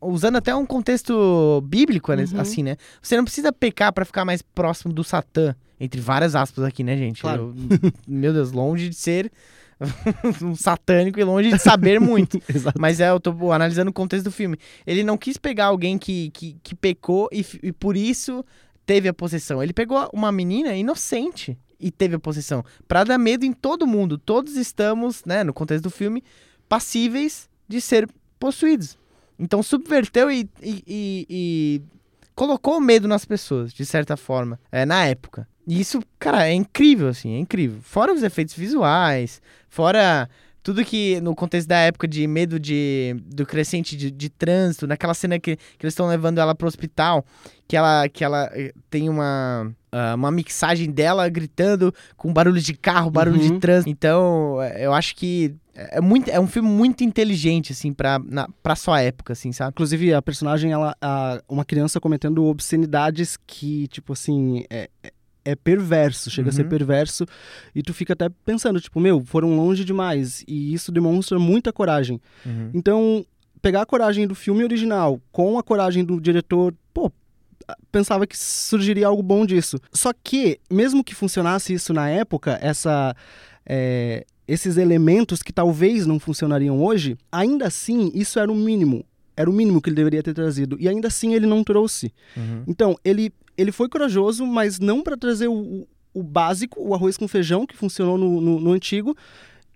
usando 0.00 0.36
até 0.36 0.54
um 0.54 0.64
contexto 0.64 1.60
bíblico, 1.66 2.12
né, 2.14 2.24
Uhum. 2.32 2.40
assim, 2.40 2.62
né? 2.62 2.76
Você 3.02 3.16
não 3.16 3.24
precisa 3.24 3.52
pecar 3.52 3.92
pra 3.92 4.04
ficar 4.04 4.24
mais 4.24 4.40
próximo 4.40 4.92
do 4.92 5.02
Satã, 5.02 5.54
entre 5.80 6.00
várias 6.00 6.36
aspas 6.36 6.64
aqui, 6.64 6.84
né, 6.84 6.96
gente? 6.96 7.20
Claro. 7.22 7.54
Eu- 7.82 7.92
meu 8.06 8.32
Deus, 8.32 8.52
longe 8.52 8.88
de 8.88 8.94
ser 8.94 9.32
um 10.42 10.54
satânico 10.54 11.18
e 11.18 11.24
longe 11.24 11.50
de 11.50 11.58
saber 11.58 12.00
muito. 12.00 12.40
Mas 12.78 13.00
é, 13.00 13.10
eu 13.10 13.20
tô 13.20 13.52
analisando 13.52 13.90
o 13.90 13.94
contexto 13.94 14.24
do 14.24 14.30
filme. 14.32 14.56
Ele 14.86 15.02
não 15.02 15.16
quis 15.18 15.36
pegar 15.36 15.66
alguém 15.66 15.98
que, 15.98 16.30
que, 16.30 16.56
que 16.62 16.74
pecou 16.74 17.28
e, 17.32 17.44
e 17.62 17.72
por 17.72 17.96
isso 17.96 18.44
teve 18.86 19.08
a 19.08 19.14
possessão. 19.14 19.62
Ele 19.62 19.72
pegou 19.72 20.08
uma 20.12 20.30
menina 20.32 20.74
inocente 20.74 21.58
e 21.78 21.90
teve 21.90 22.14
a 22.16 22.18
possessão. 22.18 22.64
Pra 22.86 23.04
dar 23.04 23.18
medo 23.18 23.44
em 23.44 23.52
todo 23.52 23.86
mundo. 23.86 24.16
Todos 24.18 24.56
estamos, 24.56 25.24
né, 25.24 25.42
no 25.44 25.52
contexto 25.52 25.84
do 25.84 25.90
filme, 25.90 26.22
passíveis 26.68 27.48
de 27.68 27.80
ser 27.80 28.08
possuídos. 28.38 28.96
Então 29.38 29.62
subverteu 29.62 30.30
e, 30.30 30.48
e- 30.62 30.84
e- 30.86 31.26
e 31.28 31.82
colocou 32.34 32.80
medo 32.80 33.06
nas 33.08 33.24
pessoas, 33.24 33.72
de 33.72 33.84
certa 33.84 34.16
forma, 34.16 34.58
é, 34.70 34.84
na 34.86 35.04
época. 35.04 35.46
E 35.66 35.80
isso, 35.80 36.00
cara, 36.18 36.46
é 36.48 36.52
incrível, 36.52 37.08
assim, 37.08 37.34
é 37.34 37.38
incrível. 37.38 37.78
Fora 37.82 38.12
os 38.12 38.22
efeitos 38.22 38.54
visuais, 38.54 39.40
fora 39.68 40.28
tudo 40.62 40.84
que, 40.84 41.20
no 41.20 41.34
contexto 41.34 41.66
da 41.68 41.78
época 41.78 42.06
de 42.06 42.24
medo 42.26 42.58
de, 42.58 43.16
do 43.26 43.44
crescente 43.44 43.96
de, 43.96 44.10
de 44.12 44.28
trânsito, 44.28 44.86
naquela 44.86 45.12
cena 45.14 45.38
que, 45.38 45.56
que 45.56 45.84
eles 45.84 45.92
estão 45.92 46.06
levando 46.06 46.38
ela 46.38 46.54
pro 46.54 46.68
hospital, 46.68 47.24
que 47.66 47.76
ela, 47.76 48.08
que 48.08 48.22
ela 48.24 48.48
eh, 48.52 48.72
tem 48.88 49.08
uma, 49.08 49.72
ah, 49.90 50.14
uma 50.14 50.30
mixagem 50.30 50.88
dela 50.90 51.28
gritando 51.28 51.92
com 52.16 52.32
barulho 52.32 52.60
de 52.60 52.74
carro, 52.74 53.10
barulho 53.10 53.38
de 53.40 53.50
Uhum. 53.50 53.58
trânsito. 53.58 53.90
Então, 53.90 54.62
eh, 54.62 54.86
eu 54.86 54.92
acho 54.92 55.16
que 55.16 55.52
é, 55.74 56.00
muito, 56.00 56.28
é 56.30 56.38
um 56.38 56.46
filme 56.46 56.68
muito 56.68 57.02
inteligente, 57.02 57.72
assim, 57.72 57.92
pra, 57.92 58.20
na, 58.24 58.46
pra 58.62 58.76
sua 58.76 59.00
época, 59.00 59.32
assim, 59.32 59.50
sabe? 59.50 59.70
Inclusive, 59.72 60.14
a 60.14 60.22
personagem, 60.22 60.70
ela, 60.70 60.94
a- 61.00 61.42
uma 61.48 61.64
criança 61.64 61.98
cometendo 62.00 62.44
obscenidades 62.44 63.36
que, 63.46 63.88
tipo 63.88 64.12
assim, 64.12 64.64
é, 64.70 64.88
é- 65.44 65.54
perverso, 65.56 66.30
chega 66.30 66.48
a 66.50 66.52
ser 66.52 66.62
Uhum. 66.62 66.68
perverso, 66.68 67.26
e 67.74 67.82
tu 67.82 67.92
fica 67.92 68.12
até 68.12 68.28
pensando, 68.44 68.80
tipo, 68.80 68.98
meu, 69.00 69.24
foram 69.24 69.56
longe 69.56 69.84
demais, 69.84 70.44
e 70.46 70.72
isso 70.74 70.90
demonstra 70.92 71.38
muita 71.38 71.72
coragem. 71.72 72.20
Então, 72.74 73.24
pegar 73.60 73.82
a 73.82 73.86
coragem 73.86 74.26
do 74.26 74.34
filme 74.34 74.62
original 74.64 75.20
com 75.30 75.58
a 75.58 75.62
coragem 75.62 76.04
do 76.04 76.20
diretor, 76.20 76.74
pô, 76.92 77.10
pensava 77.90 78.26
que 78.26 78.36
surgiria 78.36 79.06
algo 79.06 79.22
bom 79.22 79.46
disso. 79.46 79.78
Só 79.92 80.12
que, 80.12 80.58
mesmo 80.70 81.04
que 81.04 81.14
funcionasse 81.14 81.72
isso 81.72 81.92
na 81.92 82.08
época, 82.08 82.58
essa. 82.62 83.14
é, 83.64 84.24
esses 84.48 84.76
elementos 84.76 85.40
que 85.40 85.52
talvez 85.52 86.04
não 86.04 86.18
funcionariam 86.18 86.82
hoje, 86.82 87.16
ainda 87.30 87.68
assim, 87.68 88.10
isso 88.12 88.38
era 88.40 88.50
o 88.50 88.54
mínimo. 88.54 89.04
era 89.36 89.48
o 89.48 89.52
mínimo 89.52 89.80
que 89.80 89.88
ele 89.88 89.96
deveria 89.96 90.22
ter 90.22 90.34
trazido. 90.34 90.76
E 90.80 90.86
ainda 90.88 91.06
assim 91.08 91.32
ele 91.32 91.46
não 91.46 91.62
trouxe. 91.64 92.12
Uhum. 92.36 92.64
Então, 92.66 92.96
ele, 93.04 93.32
ele 93.56 93.72
foi 93.72 93.88
corajoso, 93.88 94.46
mas 94.46 94.78
não 94.78 95.02
para 95.02 95.16
trazer 95.16 95.48
o, 95.48 95.86
o, 96.14 96.22
básico, 96.22 96.80
o 96.80 96.94
arroz 96.94 97.16
com 97.16 97.26
feijão, 97.28 97.66
que 97.66 97.76
funcionou 97.76 98.16
no, 98.18 98.40
no, 98.40 98.60
no 98.60 98.72
antigo. 98.72 99.16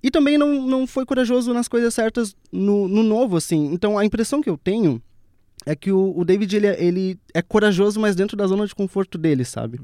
E 0.02 0.10
também 0.10 0.38
não, 0.38 0.66
não 0.66 0.86
foi 0.86 1.04
corajoso 1.04 1.52
nas 1.52 1.68
coisas 1.68 1.92
certas 1.94 2.36
no, 2.52 2.86
no 2.88 3.02
novo, 3.02 3.36
assim. 3.36 3.72
Então, 3.72 3.98
a 3.98 4.04
impressão 4.04 4.40
que 4.42 4.48
eu 4.50 4.56
tenho 4.56 5.02
é 5.64 5.74
que 5.74 5.90
o, 5.90 6.16
o 6.16 6.24
David, 6.24 6.54
ele, 6.56 6.66
é- 6.66 6.82
ele 6.84 7.18
é 7.34 7.42
corajoso, 7.42 7.98
mas 7.98 8.14
dentro 8.14 8.36
da 8.36 8.46
zona 8.46 8.66
de 8.66 8.74
conforto 8.74 9.18
dele, 9.18 9.44
sabe? 9.44 9.80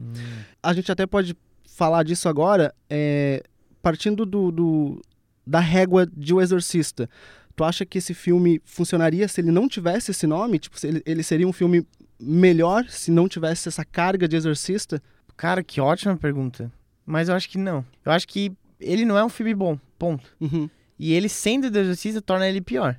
A 0.63 0.73
gente 0.73 0.93
até 0.93 1.07
pode 1.07 1.37
falar 1.67 2.03
disso 2.05 2.29
agora, 2.29 2.73
é, 2.89 3.43
partindo 3.83 4.25
do, 4.25 4.53
do- 4.53 5.03
da 5.47 5.59
régua 5.59 6.07
de 6.07 6.33
O 6.33 6.41
Exorcista. 6.41 7.09
Tu 7.57 7.65
acha 7.65 7.85
que 7.85 7.99
esse 7.99 8.15
filme 8.15 8.61
funcionaria 8.65 9.27
se 9.27 9.41
ele 9.41 9.51
não 9.51 9.67
tivesse 9.69 10.11
esse 10.13 10.27
nome? 10.27 10.59
Tipo, 10.59 10.77
ele, 10.87 11.03
ele 11.05 11.23
seria 11.23 11.49
um 11.49 11.53
filme 11.53 11.85
melhor 12.23 12.87
se 12.89 13.11
não 13.11 13.29
tivesse 13.29 13.69
essa 13.69 13.85
carga 13.85 14.29
de 14.29 14.37
exorcista? 14.37 15.03
Cara, 15.37 15.63
que 15.63 15.81
ótima 15.81 16.17
pergunta. 16.17 16.71
Mas 17.05 17.29
eu 17.29 17.35
acho 17.35 17.49
que 17.49 17.59
não. 17.59 17.85
Eu 18.05 18.13
acho 18.13 18.29
que 18.29 18.53
ele 18.81 19.05
não 19.05 19.19
é 19.19 19.25
um 19.25 19.29
filme 19.29 19.55
bom, 19.55 19.79
ponto. 19.99 20.35
Uhum. 20.41 20.69
E 20.99 21.13
ele 21.15 21.29
sendo 21.29 21.71
do 21.71 21.79
Exorcista 21.79 22.23
torna 22.23 22.49
ele 22.49 22.61
pior. 22.61 22.97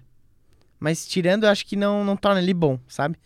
Mas 0.79 1.07
tirando, 1.07 1.45
eu 1.45 1.49
acho 1.49 1.65
que 1.65 1.75
não, 1.75 2.03
não 2.03 2.17
torna 2.17 2.41
ele 2.41 2.53
bom, 2.53 2.77
sabe? 2.87 3.17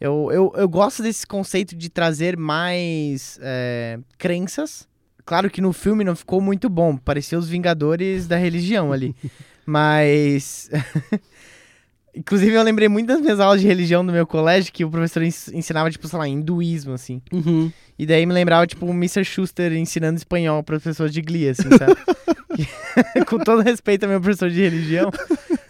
Eu, 0.00 0.30
eu, 0.30 0.52
eu 0.56 0.68
gosto 0.68 1.02
desse 1.02 1.26
conceito 1.26 1.74
de 1.74 1.88
trazer 1.88 2.36
mais 2.36 3.38
é, 3.42 3.98
crenças. 4.18 4.88
Claro 5.24 5.50
que 5.50 5.60
no 5.60 5.72
filme 5.72 6.04
não 6.04 6.14
ficou 6.14 6.40
muito 6.40 6.68
bom, 6.68 6.96
parecia 6.96 7.38
os 7.38 7.48
Vingadores 7.48 8.28
da 8.28 8.36
religião 8.36 8.92
ali. 8.92 9.16
Mas. 9.66 10.70
Inclusive, 12.16 12.52
eu 12.54 12.62
lembrei 12.62 12.88
muito 12.88 13.06
das 13.08 13.20
minhas 13.20 13.40
aulas 13.40 13.60
de 13.60 13.66
religião 13.66 14.06
do 14.06 14.12
meu 14.12 14.26
colégio, 14.26 14.72
que 14.72 14.84
o 14.84 14.90
professor 14.90 15.22
ens- 15.22 15.48
ensinava, 15.48 15.90
tipo, 15.90 16.06
sei 16.06 16.18
lá, 16.18 16.28
hinduísmo, 16.28 16.92
assim. 16.92 17.20
Uhum. 17.32 17.72
E 17.98 18.06
daí 18.06 18.24
me 18.24 18.32
lembrava, 18.32 18.66
tipo, 18.66 18.86
o 18.86 18.90
Mr. 18.90 19.24
Schuster 19.24 19.72
ensinando 19.72 20.16
espanhol 20.16 20.62
para 20.62 20.76
as 20.76 20.82
pessoas 20.82 21.12
de 21.12 21.20
Glee, 21.20 21.48
assim, 21.48 21.68
sabe? 21.76 21.96
Com 23.26 23.38
todo 23.38 23.62
respeito 23.62 24.04
ao 24.04 24.10
meu 24.10 24.20
professor 24.20 24.48
de 24.50 24.60
religião, 24.60 25.10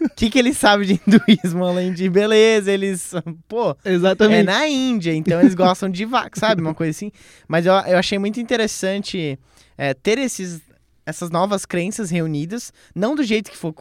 o 0.00 0.08
que, 0.14 0.28
que 0.30 0.38
ele 0.38 0.52
sabe 0.52 0.84
de 0.86 1.00
hinduísmo, 1.06 1.64
além 1.64 1.92
de 1.92 2.08
beleza, 2.10 2.70
eles. 2.70 3.12
Pô, 3.48 3.76
é 3.84 3.92
Exatamente. 3.92 4.44
na 4.44 4.68
Índia, 4.68 5.14
então 5.14 5.40
eles 5.40 5.54
gostam 5.54 5.88
de 5.88 6.04
vaca, 6.04 6.38
sabe? 6.38 6.60
Uma 6.60 6.74
coisa 6.74 6.90
assim. 6.90 7.10
Mas 7.48 7.64
eu, 7.66 7.72
eu 7.72 7.96
achei 7.98 8.18
muito 8.18 8.38
interessante 8.40 9.38
é, 9.78 9.94
ter 9.94 10.18
esses, 10.18 10.60
essas 11.06 11.30
novas 11.30 11.64
crenças 11.66 12.10
reunidas, 12.10 12.72
não 12.94 13.14
do 13.14 13.22
jeito 13.22 13.50
que 13.50 13.56
foi, 13.56 13.72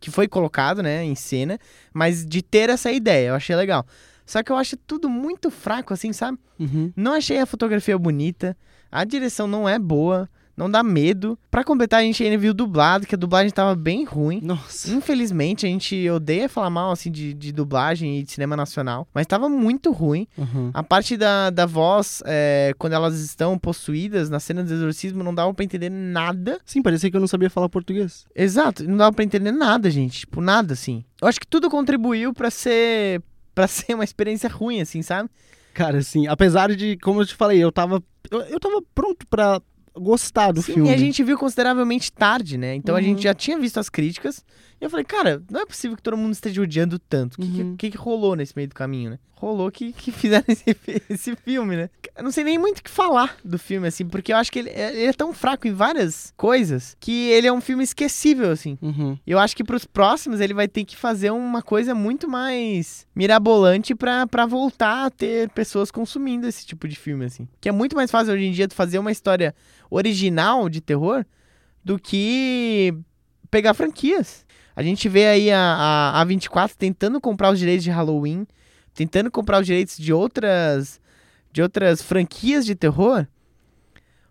que 0.00 0.10
foi 0.10 0.28
colocado, 0.28 0.82
né, 0.82 1.04
em 1.04 1.14
cena, 1.14 1.58
mas 1.92 2.24
de 2.24 2.42
ter 2.42 2.70
essa 2.70 2.90
ideia. 2.90 3.28
Eu 3.28 3.34
achei 3.34 3.54
legal. 3.56 3.86
Só 4.24 4.42
que 4.42 4.50
eu 4.50 4.56
acho 4.56 4.76
tudo 4.76 5.08
muito 5.08 5.50
fraco, 5.50 5.94
assim, 5.94 6.12
sabe? 6.12 6.38
Uhum. 6.58 6.92
Não 6.96 7.12
achei 7.12 7.38
a 7.38 7.46
fotografia 7.46 7.96
bonita, 7.96 8.56
a 8.90 9.04
direção 9.04 9.46
não 9.46 9.68
é 9.68 9.78
boa, 9.78 10.28
não 10.56 10.70
dá 10.70 10.82
medo. 10.82 11.38
Pra 11.50 11.62
completar, 11.62 12.00
a 12.00 12.02
gente 12.02 12.22
ainda 12.22 12.38
viu 12.38 12.54
dublado, 12.54 13.06
que 13.06 13.14
a 13.14 13.18
dublagem 13.18 13.50
tava 13.50 13.74
bem 13.74 14.04
ruim. 14.04 14.40
Nossa. 14.42 14.90
Infelizmente, 14.90 15.66
a 15.66 15.68
gente 15.68 16.08
odeia 16.08 16.48
falar 16.48 16.70
mal 16.70 16.90
assim 16.90 17.10
de, 17.10 17.34
de 17.34 17.52
dublagem 17.52 18.18
e 18.18 18.22
de 18.22 18.32
cinema 18.32 18.56
nacional, 18.56 19.06
mas 19.12 19.26
tava 19.26 19.48
muito 19.48 19.92
ruim. 19.92 20.26
Uhum. 20.38 20.70
A 20.72 20.82
parte 20.82 21.16
da, 21.16 21.50
da 21.50 21.66
voz, 21.66 22.22
é, 22.24 22.72
quando 22.78 22.94
elas 22.94 23.20
estão 23.20 23.58
possuídas 23.58 24.30
na 24.30 24.40
cena 24.40 24.64
do 24.64 24.72
exorcismo, 24.72 25.22
não 25.22 25.34
dava 25.34 25.52
pra 25.52 25.64
entender 25.64 25.90
nada. 25.90 26.58
Sim, 26.64 26.82
parecia 26.82 27.10
que 27.10 27.16
eu 27.16 27.20
não 27.20 27.28
sabia 27.28 27.50
falar 27.50 27.68
português. 27.68 28.24
Exato, 28.34 28.88
não 28.88 28.96
dava 28.96 29.12
pra 29.12 29.24
entender 29.24 29.52
nada, 29.52 29.90
gente. 29.90 30.20
Tipo, 30.20 30.40
nada 30.40 30.72
assim. 30.72 31.04
Eu 31.20 31.28
acho 31.28 31.40
que 31.40 31.46
tudo 31.46 31.68
contribuiu 31.68 32.32
pra 32.32 32.50
ser. 32.50 33.22
para 33.54 33.66
ser 33.68 33.94
uma 33.94 34.04
experiência 34.04 34.48
ruim, 34.48 34.80
assim, 34.80 35.02
sabe? 35.02 35.28
Cara, 35.74 35.98
assim, 35.98 36.26
apesar 36.26 36.74
de, 36.74 36.96
como 36.98 37.20
eu 37.20 37.26
te 37.26 37.34
falei, 37.34 37.62
eu 37.62 37.70
tava. 37.70 38.02
Eu, 38.30 38.40
eu 38.42 38.58
tava 38.58 38.82
pronto 38.94 39.26
pra 39.26 39.60
gostar 39.98 40.52
do 40.52 40.62
Sim, 40.62 40.74
filme. 40.74 40.90
E 40.90 40.92
a 40.92 40.96
gente 40.96 41.22
viu 41.24 41.36
consideravelmente 41.38 42.12
tarde, 42.12 42.56
né? 42.58 42.74
Então 42.74 42.94
a 42.94 42.98
Uhum. 42.98 43.04
gente 43.04 43.22
já 43.22 43.34
tinha 43.34 43.58
visto 43.58 43.78
as 43.80 43.88
críticas. 43.88 44.44
E 44.80 44.84
eu 44.84 44.90
falei, 44.90 45.04
cara, 45.04 45.42
não 45.50 45.60
é 45.60 45.66
possível 45.66 45.96
que 45.96 46.02
todo 46.02 46.16
mundo 46.16 46.32
esteja 46.32 46.60
odiando 46.60 46.98
tanto. 46.98 47.34
O 47.34 47.40
que, 47.40 47.50
que- 47.50 47.62
Uhum. 47.62 47.76
que, 47.76 47.90
que 47.90 47.96
rolou 47.96 48.36
nesse 48.36 48.52
meio 48.54 48.68
do 48.68 48.74
caminho, 48.74 49.10
né? 49.10 49.18
Rolou 49.34 49.70
que, 49.70 49.92
que 49.92 50.10
fizeram 50.12 50.44
esse, 50.48 50.64
esse 51.10 51.36
filme, 51.36 51.76
né? 51.76 51.90
Eu 52.16 52.22
não 52.24 52.30
sei 52.30 52.44
nem 52.44 52.58
muito 52.58 52.78
o 52.78 52.82
que 52.82 52.90
falar 52.90 53.36
do 53.44 53.58
filme, 53.58 53.86
assim, 53.88 54.06
porque 54.06 54.32
eu 54.32 54.36
acho 54.36 54.50
que 54.52 54.58
ele, 54.58 54.70
é- 54.70 54.92
ele 54.94 55.06
é 55.06 55.12
tão 55.12 55.32
fraco 55.32 55.66
em 55.68 55.72
várias 55.72 56.32
coisas 56.36 56.96
que 57.00 57.28
ele 57.30 57.46
é 57.46 57.52
um 57.52 57.60
filme 57.60 57.84
esquecível, 57.84 58.50
assim. 58.50 58.78
Uhum. 58.82 59.18
E 59.26 59.30
eu 59.30 59.38
acho 59.38 59.56
que 59.56 59.64
pros 59.64 59.84
próximos 59.86 60.40
ele 60.40 60.52
vai 60.54 60.68
ter 60.68 60.84
que 60.84 60.96
fazer 60.96 61.30
uma 61.30 61.62
coisa 61.62 61.94
muito 61.94 62.28
mais 62.28 63.06
mirabolante 63.14 63.94
pra, 63.94 64.26
pra 64.26 64.44
voltar 64.46 65.06
a 65.06 65.10
ter 65.10 65.48
pessoas 65.50 65.90
consumindo 65.90 66.46
esse 66.46 66.66
tipo 66.66 66.86
de 66.88 66.96
filme, 66.96 67.24
assim. 67.24 67.48
Que 67.60 67.68
é 67.68 67.72
muito 67.72 67.96
mais 67.96 68.10
fácil 68.10 68.34
hoje 68.34 68.44
em 68.44 68.52
dia 68.52 68.68
tu 68.68 68.74
fazer 68.74 68.98
uma 68.98 69.12
história 69.12 69.54
original 69.90 70.68
de 70.68 70.80
terror 70.80 71.24
do 71.84 71.98
que 71.98 72.94
pegar 73.50 73.74
franquias. 73.74 74.44
A 74.76 74.82
gente 74.82 75.08
vê 75.08 75.26
aí 75.26 75.50
a, 75.50 75.58
a, 75.58 76.20
a 76.20 76.24
24 76.24 76.76
tentando 76.76 77.18
comprar 77.18 77.50
os 77.50 77.58
direitos 77.58 77.82
de 77.82 77.90
Halloween, 77.90 78.46
tentando 78.94 79.30
comprar 79.30 79.60
os 79.60 79.66
direitos 79.66 79.96
de 79.96 80.12
outras 80.12 81.00
de 81.50 81.62
outras 81.62 82.02
franquias 82.02 82.66
de 82.66 82.74
terror. 82.74 83.26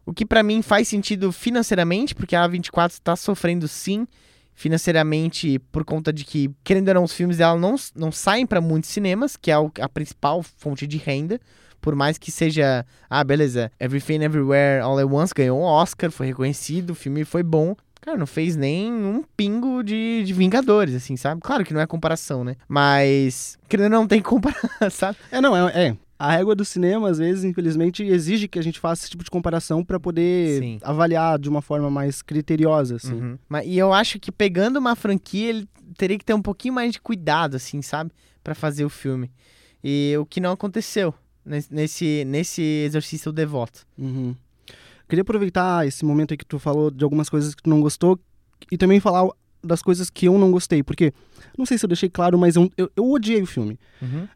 O 0.05 0.13
que 0.13 0.23
pra 0.23 0.43
mim 0.43 0.61
faz 0.61 0.87
sentido 0.87 1.31
financeiramente, 1.31 2.13
porque 2.13 2.35
a 2.35 2.47
A24 2.47 2.91
está 2.91 3.15
sofrendo 3.15 3.67
sim 3.67 4.07
financeiramente 4.53 5.57
por 5.71 5.83
conta 5.83 6.13
de 6.13 6.23
que, 6.23 6.51
querendo 6.63 6.89
ou 6.89 6.93
não, 6.93 7.03
os 7.03 7.13
filmes 7.13 7.37
dela 7.37 7.59
não, 7.59 7.75
não 7.95 8.11
saem 8.11 8.45
pra 8.45 8.61
muitos 8.61 8.91
cinemas, 8.91 9.35
que 9.35 9.49
é 9.49 9.55
a 9.55 9.89
principal 9.89 10.43
fonte 10.43 10.85
de 10.85 10.97
renda. 10.97 11.39
Por 11.81 11.95
mais 11.95 12.19
que 12.19 12.31
seja, 12.31 12.85
ah, 13.09 13.23
beleza, 13.23 13.71
Everything 13.79 14.23
Everywhere 14.23 14.81
All 14.81 14.99
at 14.99 15.05
Once 15.05 15.33
ganhou 15.35 15.59
um 15.59 15.63
Oscar, 15.63 16.11
foi 16.11 16.27
reconhecido, 16.27 16.91
o 16.91 16.95
filme 16.95 17.25
foi 17.25 17.41
bom. 17.41 17.75
Cara, 18.05 18.19
não 18.19 18.27
fez 18.27 18.55
nem 18.55 18.93
um 18.93 19.23
pingo 19.35 19.81
de, 19.81 20.23
de 20.23 20.31
Vingadores, 20.31 20.93
assim, 20.93 21.17
sabe? 21.17 21.41
Claro 21.41 21.65
que 21.65 21.73
não 21.73 21.81
é 21.81 21.87
comparação, 21.87 22.43
né? 22.43 22.55
Mas, 22.67 23.57
querendo 23.67 23.93
não, 23.93 24.07
tem 24.07 24.21
que 24.21 24.29
comparar, 24.29 24.91
sabe? 24.91 25.17
É, 25.31 25.41
não, 25.41 25.57
é, 25.57 25.87
é. 25.87 25.97
A 26.19 26.31
régua 26.31 26.53
do 26.53 26.63
cinema, 26.63 27.09
às 27.09 27.17
vezes, 27.17 27.43
infelizmente, 27.43 28.03
exige 28.03 28.47
que 28.47 28.59
a 28.59 28.61
gente 28.61 28.79
faça 28.79 29.01
esse 29.01 29.09
tipo 29.09 29.23
de 29.23 29.31
comparação 29.31 29.83
pra 29.83 29.99
poder 29.99 30.61
Sim. 30.61 30.79
avaliar 30.83 31.39
de 31.39 31.49
uma 31.49 31.63
forma 31.63 31.89
mais 31.89 32.21
criteriosa, 32.21 32.97
assim. 32.97 33.15
Uhum. 33.15 33.39
Mas, 33.49 33.65
e 33.65 33.75
eu 33.75 33.91
acho 33.91 34.19
que 34.19 34.31
pegando 34.31 34.77
uma 34.77 34.95
franquia, 34.95 35.49
ele 35.49 35.67
teria 35.97 36.17
que 36.19 36.23
ter 36.23 36.35
um 36.35 36.41
pouquinho 36.43 36.75
mais 36.75 36.93
de 36.93 37.01
cuidado, 37.01 37.55
assim, 37.55 37.81
sabe? 37.81 38.11
Pra 38.43 38.53
fazer 38.53 38.85
o 38.85 38.89
filme. 38.89 39.31
E 39.83 40.13
o 40.19 40.27
que 40.27 40.39
não 40.39 40.51
aconteceu 40.51 41.11
nesse, 41.43 41.73
nesse, 41.73 42.23
nesse 42.25 42.61
Exorcista 42.61 43.31
o 43.31 43.33
Devoto. 43.33 43.85
Uhum. 43.97 44.35
Queria 45.07 45.21
aproveitar 45.21 45.87
esse 45.87 46.03
momento 46.05 46.31
aí 46.31 46.37
que 46.37 46.45
tu 46.45 46.57
falou 46.59 46.89
de 46.91 47.03
algumas 47.03 47.29
coisas 47.29 47.53
que 47.55 47.63
tu 47.63 47.69
não 47.69 47.81
gostou 47.81 48.19
e 48.71 48.77
também 48.77 48.99
falar 48.99 49.27
das 49.63 49.81
coisas 49.81 50.11
que 50.11 50.27
eu 50.27 50.37
não 50.37 50.51
gostei, 50.51 50.83
porque 50.83 51.11
não 51.57 51.65
sei 51.65 51.75
se 51.75 51.83
eu 51.83 51.87
deixei 51.87 52.07
claro, 52.07 52.37
mas 52.37 52.55
eu, 52.55 52.69
eu, 52.77 52.87
eu 52.95 53.09
odiei 53.11 53.41
o 53.41 53.47
filme. 53.47 53.79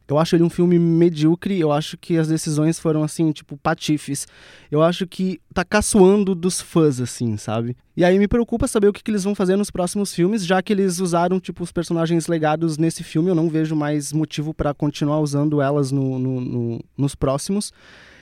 Eu 0.07 0.17
acho 0.17 0.35
ele 0.35 0.41
um 0.43 0.49
filme 0.49 0.79
medíocre, 0.79 1.59
eu 1.59 1.71
acho 1.71 1.99
que 1.99 2.17
as 2.17 2.27
decisões 2.27 2.79
foram 2.79 3.03
assim, 3.03 3.31
tipo, 3.31 3.55
patifes. 3.57 4.27
Eu 4.71 4.81
acho 4.81 5.05
que 5.05 5.39
tá 5.53 5.63
caçoando 5.63 6.33
dos 6.33 6.59
fãs, 6.59 6.99
assim, 6.99 7.37
sabe? 7.37 7.77
E 7.95 8.03
aí 8.03 8.17
me 8.17 8.27
preocupa 8.27 8.67
saber 8.67 8.87
o 8.87 8.93
que, 8.93 9.03
que 9.03 9.11
eles 9.11 9.23
vão 9.23 9.35
fazer 9.35 9.55
nos 9.55 9.69
próximos 9.69 10.15
filmes, 10.15 10.43
já 10.43 10.63
que 10.63 10.73
eles 10.73 10.99
usaram, 10.99 11.39
tipo, 11.39 11.61
os 11.63 11.71
personagens 11.71 12.25
legados 12.25 12.79
nesse 12.79 13.03
filme, 13.03 13.29
eu 13.29 13.35
não 13.35 13.49
vejo 13.49 13.75
mais 13.75 14.11
motivo 14.11 14.51
pra 14.51 14.73
continuar 14.73 15.19
usando 15.19 15.61
elas 15.61 15.91
no, 15.91 16.17
no- 16.17 16.41
no- 16.41 16.79
nos 16.97 17.13
próximos. 17.13 17.71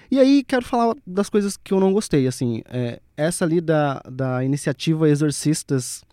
E 0.10 0.20
aí 0.20 0.44
quero 0.44 0.66
falar 0.66 0.96
das 1.06 1.30
coisas 1.30 1.58
que 1.58 1.74
eu 1.74 1.80
não 1.80 1.92
gostei, 1.94 2.28
assim, 2.28 2.62
é, 2.70 3.00
essa 3.16 3.44
ali 3.46 3.60
da, 3.62 4.02
da 4.10 4.44
iniciativa 4.44 5.10
Exorcistas, 5.10 6.04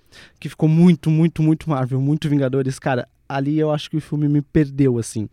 que 0.40 0.48
ficou 0.48 0.68
muito, 0.68 1.10
muito, 1.10 1.42
muito 1.42 1.68
Marvel, 1.70 2.00
muito 2.00 2.28
Vingadores, 2.28 2.78
cara, 2.78 3.08
ali 3.28 3.58
eu 3.58 3.70
acho 3.70 3.90
que 3.90 3.96
o 3.96 4.00
filme 4.00 4.28
me 4.28 4.42
perdeu, 4.42 4.98
assim. 4.98 5.28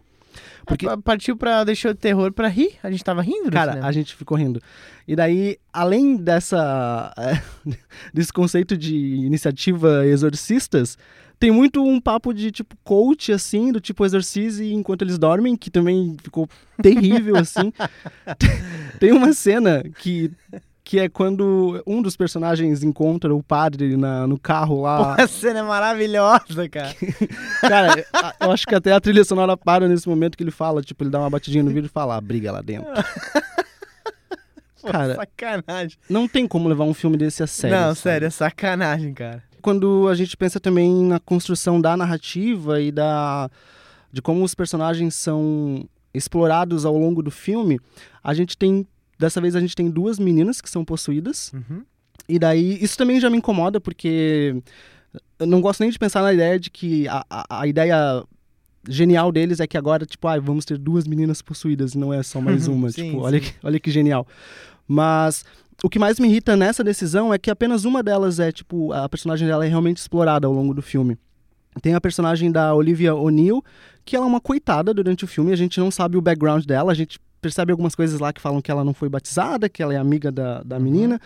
Porque- 0.65 0.85
Porque... 0.85 1.01
Partiu 1.03 1.35
pra 1.35 1.63
deixar 1.63 1.89
o 1.89 1.95
terror 1.95 2.31
pra 2.31 2.47
rir? 2.47 2.75
A 2.81 2.89
gente 2.89 3.03
tava 3.03 3.21
rindo 3.21 3.51
Cara, 3.51 3.85
a 3.85 3.91
gente 3.91 4.15
ficou 4.15 4.37
rindo. 4.37 4.61
E 5.07 5.15
daí, 5.15 5.57
além 5.73 6.15
dessa 6.15 7.13
é, 7.17 7.41
desse 8.13 8.31
conceito 8.31 8.77
de 8.77 8.95
iniciativa 8.95 10.05
exorcistas, 10.07 10.97
tem 11.41 11.49
muito 11.49 11.83
um 11.83 11.99
papo 11.99 12.31
de 12.35 12.51
tipo 12.51 12.75
coach 12.83 13.31
assim, 13.31 13.71
do 13.71 13.81
tipo 13.81 14.05
exorcise 14.05 14.71
enquanto 14.71 15.01
eles 15.01 15.17
dormem, 15.17 15.57
que 15.57 15.71
também 15.71 16.15
ficou 16.21 16.47
terrível 16.79 17.35
assim. 17.35 17.73
tem 18.99 19.11
uma 19.11 19.33
cena 19.33 19.83
que 19.97 20.31
que 20.83 20.99
é 20.99 21.09
quando 21.09 21.81
um 21.87 21.99
dos 21.99 22.15
personagens 22.15 22.83
encontra 22.83 23.33
o 23.33 23.41
padre 23.41 23.97
na, 23.97 24.27
no 24.27 24.37
carro 24.37 24.81
lá. 24.81 25.15
Pô, 25.15 25.21
a 25.23 25.27
cena 25.27 25.59
é 25.59 25.63
maravilhosa, 25.63 26.69
cara. 26.69 26.93
Cara, 27.61 28.05
eu 28.39 28.51
acho 28.51 28.67
que 28.67 28.75
até 28.75 28.91
a 28.91 28.99
trilha 28.99 29.23
sonora 29.23 29.55
para 29.55 29.87
nesse 29.87 30.07
momento 30.07 30.37
que 30.37 30.43
ele 30.43 30.51
fala, 30.51 30.81
tipo, 30.81 31.03
ele 31.03 31.09
dá 31.09 31.19
uma 31.19 31.29
batidinha 31.29 31.63
no 31.63 31.71
vidro 31.71 31.85
e 31.85 31.89
fala, 31.89 32.17
ah, 32.17 32.21
briga 32.21 32.51
lá 32.51 32.61
dentro. 32.61 32.91
Pô, 34.81 34.91
Cara, 34.91 35.15
sacanagem. 35.15 35.97
Não 36.09 36.27
tem 36.27 36.47
como 36.47 36.67
levar 36.67 36.83
um 36.83 36.93
filme 36.93 37.15
desse 37.15 37.41
a 37.41 37.47
sério. 37.47 37.77
não, 37.77 37.87
sabe? 37.89 37.99
sério, 37.99 38.25
é 38.27 38.29
sacanagem, 38.29 39.13
cara. 39.13 39.43
Quando 39.61 40.07
a 40.07 40.15
gente 40.15 40.35
pensa 40.35 40.59
também 40.59 41.03
na 41.05 41.19
construção 41.19 41.79
da 41.79 41.95
narrativa 41.95 42.81
e 42.81 42.91
da 42.91 43.49
de 44.11 44.21
como 44.21 44.43
os 44.43 44.53
personagens 44.53 45.15
são 45.15 45.87
explorados 46.13 46.85
ao 46.85 46.97
longo 46.97 47.23
do 47.23 47.31
filme, 47.31 47.79
a 48.23 48.33
gente 48.33 48.57
tem. 48.57 48.85
Dessa 49.17 49.39
vez 49.39 49.55
a 49.55 49.59
gente 49.59 49.75
tem 49.75 49.89
duas 49.89 50.17
meninas 50.17 50.59
que 50.59 50.69
são 50.69 50.83
possuídas. 50.83 51.53
Uhum. 51.53 51.83
E 52.27 52.39
daí, 52.39 52.83
isso 52.83 52.97
também 52.97 53.19
já 53.19 53.29
me 53.29 53.37
incomoda, 53.37 53.79
porque 53.79 54.55
eu 55.37 55.45
não 55.45 55.61
gosto 55.61 55.81
nem 55.81 55.91
de 55.91 55.99
pensar 55.99 56.21
na 56.23 56.33
ideia 56.33 56.59
de 56.59 56.69
que 56.71 57.07
a, 57.07 57.23
a, 57.29 57.61
a 57.61 57.67
ideia 57.67 58.23
genial 58.89 59.31
deles 59.31 59.59
é 59.59 59.67
que 59.67 59.77
agora, 59.77 60.05
tipo, 60.05 60.27
ah, 60.27 60.39
vamos 60.39 60.65
ter 60.65 60.77
duas 60.77 61.05
meninas 61.05 61.41
possuídas, 61.41 61.93
não 61.93 62.11
é 62.11 62.23
só 62.23 62.41
mais 62.41 62.65
uma. 62.67 62.89
Sim, 62.89 63.03
tipo, 63.03 63.17
sim. 63.17 63.23
olha 63.23 63.39
que, 63.39 63.53
olha 63.63 63.79
que 63.79 63.91
genial. 63.91 64.27
Mas 64.87 65.45
o 65.83 65.89
que 65.89 65.99
mais 65.99 66.19
me 66.19 66.27
irrita 66.27 66.55
nessa 66.55 66.83
decisão 66.83 67.33
é 67.33 67.37
que 67.37 67.49
apenas 67.49 67.85
uma 67.85 68.03
delas 68.03 68.39
é, 68.39 68.51
tipo, 68.51 68.93
a 68.93 69.09
personagem 69.09 69.47
dela 69.47 69.65
é 69.65 69.69
realmente 69.69 69.97
explorada 69.97 70.47
ao 70.47 70.53
longo 70.53 70.73
do 70.73 70.81
filme. 70.81 71.17
Tem 71.81 71.93
a 71.93 72.01
personagem 72.01 72.51
da 72.51 72.73
Olivia 72.75 73.15
O'Neill, 73.15 73.63
que 74.03 74.15
ela 74.15 74.25
é 74.25 74.27
uma 74.27 74.41
coitada 74.41 74.93
durante 74.93 75.23
o 75.23 75.27
filme, 75.27 75.51
a 75.51 75.55
gente 75.55 75.79
não 75.79 75.89
sabe 75.89 76.17
o 76.17 76.21
background 76.21 76.65
dela, 76.65 76.91
a 76.91 76.95
gente 76.95 77.19
percebe 77.41 77.71
algumas 77.71 77.95
coisas 77.95 78.19
lá 78.19 78.31
que 78.31 78.41
falam 78.41 78.61
que 78.61 78.69
ela 78.69 78.83
não 78.83 78.93
foi 78.93 79.09
batizada, 79.09 79.67
que 79.67 79.81
ela 79.81 79.93
é 79.93 79.97
amiga 79.97 80.31
da, 80.31 80.61
da 80.63 80.79
menina. 80.79 81.19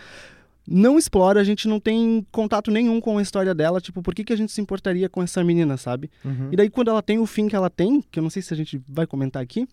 Não 0.66 0.98
explora, 0.98 1.40
a 1.40 1.44
gente 1.44 1.68
não 1.68 1.78
tem 1.78 2.26
contato 2.32 2.70
nenhum 2.70 3.00
com 3.00 3.18
a 3.18 3.22
história 3.22 3.54
dela, 3.54 3.80
tipo, 3.80 4.02
por 4.02 4.14
que, 4.14 4.24
que 4.24 4.32
a 4.32 4.36
gente 4.36 4.50
se 4.50 4.60
importaria 4.60 5.08
com 5.08 5.22
essa 5.22 5.44
menina, 5.44 5.76
sabe? 5.76 6.10
Uhum. 6.24 6.48
E 6.50 6.56
daí 6.56 6.70
quando 6.70 6.88
ela 6.88 7.02
tem 7.02 7.18
o 7.18 7.26
fim 7.26 7.46
que 7.46 7.54
ela 7.54 7.70
tem, 7.70 8.00
que 8.10 8.18
eu 8.18 8.22
não 8.22 8.30
sei 8.30 8.42
se 8.42 8.52
a 8.54 8.56
gente 8.56 8.80
vai 8.88 9.06
comentar 9.06 9.42
aqui, 9.42 9.68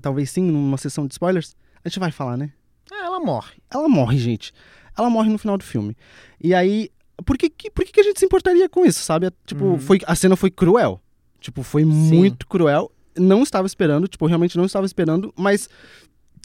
talvez 0.00 0.30
sim, 0.30 0.42
numa 0.42 0.76
sessão 0.76 1.06
de 1.06 1.14
spoilers, 1.14 1.56
a 1.84 1.88
gente 1.88 1.98
vai 1.98 2.12
falar, 2.12 2.36
né? 2.36 2.52
Ah, 2.92 3.06
ela 3.06 3.20
morre. 3.20 3.54
Ela 3.72 3.88
morre, 3.88 4.18
gente. 4.18 4.52
Ela 4.98 5.08
morre 5.08 5.30
no 5.30 5.38
final 5.38 5.56
do 5.56 5.64
filme. 5.64 5.96
E 6.40 6.54
aí, 6.54 6.90
por 7.24 7.38
que, 7.38 7.48
que- 7.48 7.70
por 7.70 7.84
que, 7.84 7.92
que 7.92 8.00
a 8.00 8.04
gente 8.04 8.18
se 8.20 8.26
importaria 8.26 8.68
com 8.68 8.84
isso, 8.84 9.00
sabe? 9.02 9.30
Tipo, 9.46 9.64
Uhum. 9.64 9.78
foi, 9.78 9.98
a 10.06 10.14
cena 10.14 10.36
foi 10.36 10.50
cruel. 10.50 11.00
Tipo, 11.40 11.62
foi 11.62 11.84
muito 11.84 12.46
cruel. 12.46 12.92
Não 13.18 13.42
estava 13.42 13.66
esperando, 13.66 14.06
tipo, 14.08 14.26
realmente 14.26 14.56
não 14.56 14.64
estava 14.64 14.86
esperando, 14.86 15.32
mas 15.36 15.68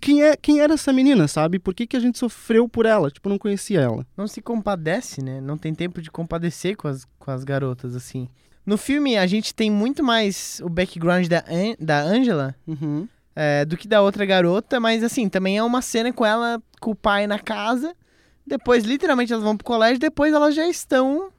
quem, 0.02 0.24
é, 0.24 0.36
quem 0.36 0.60
era 0.60 0.74
essa 0.74 0.92
menina, 0.94 1.28
sabe? 1.28 1.60
Por 1.60 1.74
que, 1.74 1.88
que 1.88 1.98
a 1.98 2.00
gente 2.00 2.18
sofreu 2.18 2.68
por 2.70 2.86
ela? 2.86 3.10
Tipo, 3.12 3.30
não 3.30 3.38
conhecia 3.38 3.82
ela. 3.82 4.06
Não 4.16 4.28
se 4.28 4.42
compadece, 4.42 5.22
né? 5.24 5.42
Não 5.42 5.58
tem 5.58 5.74
tempo 5.74 6.02
de 6.02 6.10
compadecer 6.12 6.76
com 6.78 6.88
as, 6.88 7.06
com 7.20 7.32
as 7.32 7.44
garotas, 7.44 7.96
assim. 7.96 8.28
No 8.66 8.78
filme, 8.78 9.18
a 9.18 9.26
gente 9.26 9.54
tem 9.56 9.72
muito 9.72 10.04
mais 10.04 10.60
o 10.64 10.70
background 10.70 11.28
da, 11.28 11.44
An 11.50 11.76
da 11.80 12.02
Angela 12.02 12.54
Uhum. 12.68 13.08
É, 13.40 13.64
do 13.64 13.78
que 13.78 13.88
da 13.88 14.02
outra 14.02 14.26
garota, 14.26 14.80
mas 14.80 15.04
assim, 15.04 15.30
também 15.30 15.60
é 15.60 15.64
uma 15.64 15.80
cena 15.80 16.12
com 16.12 16.26
ela, 16.26 16.60
com 16.82 16.90
o 16.90 16.96
pai 16.96 17.28
na 17.28 17.38
casa. 17.38 17.96
Depois, 18.44 18.84
literalmente, 18.84 19.32
elas 19.32 19.44
vão 19.44 19.56
pro 19.56 19.64
colégio, 19.64 20.00
depois 20.00 20.34
elas 20.34 20.56
já 20.56 20.68
estão 20.68 21.32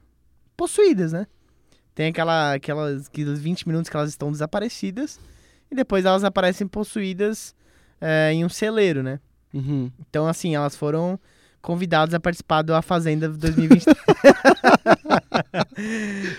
possuídas, 0.55 1.11
né? 1.11 1.27
Tem 1.93 2.07
aquela, 2.07 2.53
aquelas, 2.53 3.07
aqueles 3.07 3.41
20 3.41 3.67
minutos 3.67 3.89
que 3.89 3.97
elas 3.97 4.11
estão 4.11 4.31
desaparecidas, 4.31 5.19
e 5.69 5.75
depois 5.75 6.05
elas 6.05 6.23
aparecem 6.23 6.65
possuídas 6.65 7.53
é, 7.99 8.31
em 8.31 8.45
um 8.45 8.49
celeiro, 8.49 9.03
né? 9.03 9.19
Uhum. 9.53 9.91
Então, 9.99 10.25
assim, 10.25 10.55
elas 10.55 10.77
foram 10.77 11.19
convidadas 11.61 12.13
a 12.13 12.19
participar 12.19 12.61
do 12.61 12.73
A 12.73 12.81
Fazenda 12.81 13.27
2023. 13.29 13.95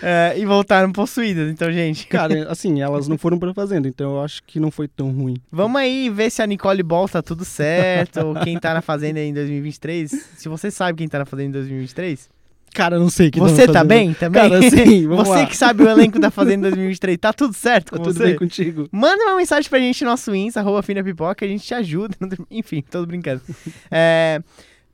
É, 0.03 0.35
e 0.37 0.45
voltaram 0.45 0.91
possuídas. 0.91 1.49
Então, 1.51 1.71
gente, 1.71 2.07
Cara, 2.07 2.47
assim, 2.51 2.81
elas 2.81 3.07
não 3.07 3.17
foram 3.17 3.39
pra 3.39 3.53
fazenda, 3.53 3.87
então 3.87 4.11
eu 4.15 4.21
acho 4.23 4.41
que 4.43 4.59
não 4.59 4.69
foi 4.71 4.87
tão 4.87 5.11
ruim. 5.11 5.35
vamos 5.51 5.79
aí 5.81 6.09
ver 6.09 6.29
se 6.29 6.41
a 6.41 6.47
Nicole 6.47 6.83
Ball 6.83 7.07
tá 7.09 7.21
tudo 7.21 7.43
certo, 7.43 8.19
ou 8.19 8.35
quem 8.35 8.59
tá 8.59 8.73
na 8.73 8.81
Fazenda 8.81 9.19
em 9.19 9.33
2023. 9.33 10.11
Se 10.37 10.47
você 10.47 10.69
sabe 10.69 10.99
quem 10.99 11.07
tá 11.07 11.19
na 11.19 11.25
Fazenda 11.25 11.49
em 11.49 11.51
2023, 11.53 12.29
Cara, 12.73 12.95
eu 12.95 13.01
não 13.01 13.09
sei 13.09 13.29
que 13.29 13.37
você 13.39 13.67
tá 13.67 13.83
bem 13.83 14.13
também? 14.13 14.41
Cara, 14.49 14.61
sim, 14.69 15.05
vamos 15.09 15.27
você 15.27 15.39
lá. 15.41 15.45
que 15.45 15.57
sabe 15.57 15.83
o 15.83 15.89
elenco 15.89 16.17
da 16.19 16.31
Fazenda 16.31 16.69
2023, 16.69 17.17
tá 17.17 17.33
tudo 17.33 17.53
certo 17.53 17.91
com 17.91 17.97
Tá 17.97 18.03
tudo 18.03 18.13
você? 18.17 18.23
bem 18.27 18.35
contigo? 18.37 18.87
Manda 18.91 19.21
uma 19.25 19.35
mensagem 19.35 19.69
pra 19.69 19.77
gente 19.79 20.03
no 20.05 20.09
nosso 20.11 20.33
Insta, 20.33 20.61
arroba 20.61 20.81
Fina 20.81 21.03
Pipoca, 21.03 21.43
a 21.43 21.47
gente 21.47 21.65
te 21.65 21.73
ajuda. 21.73 22.15
Enfim, 22.49 22.81
tô 22.89 23.05
brincando. 23.05 23.41
É, 23.89 24.41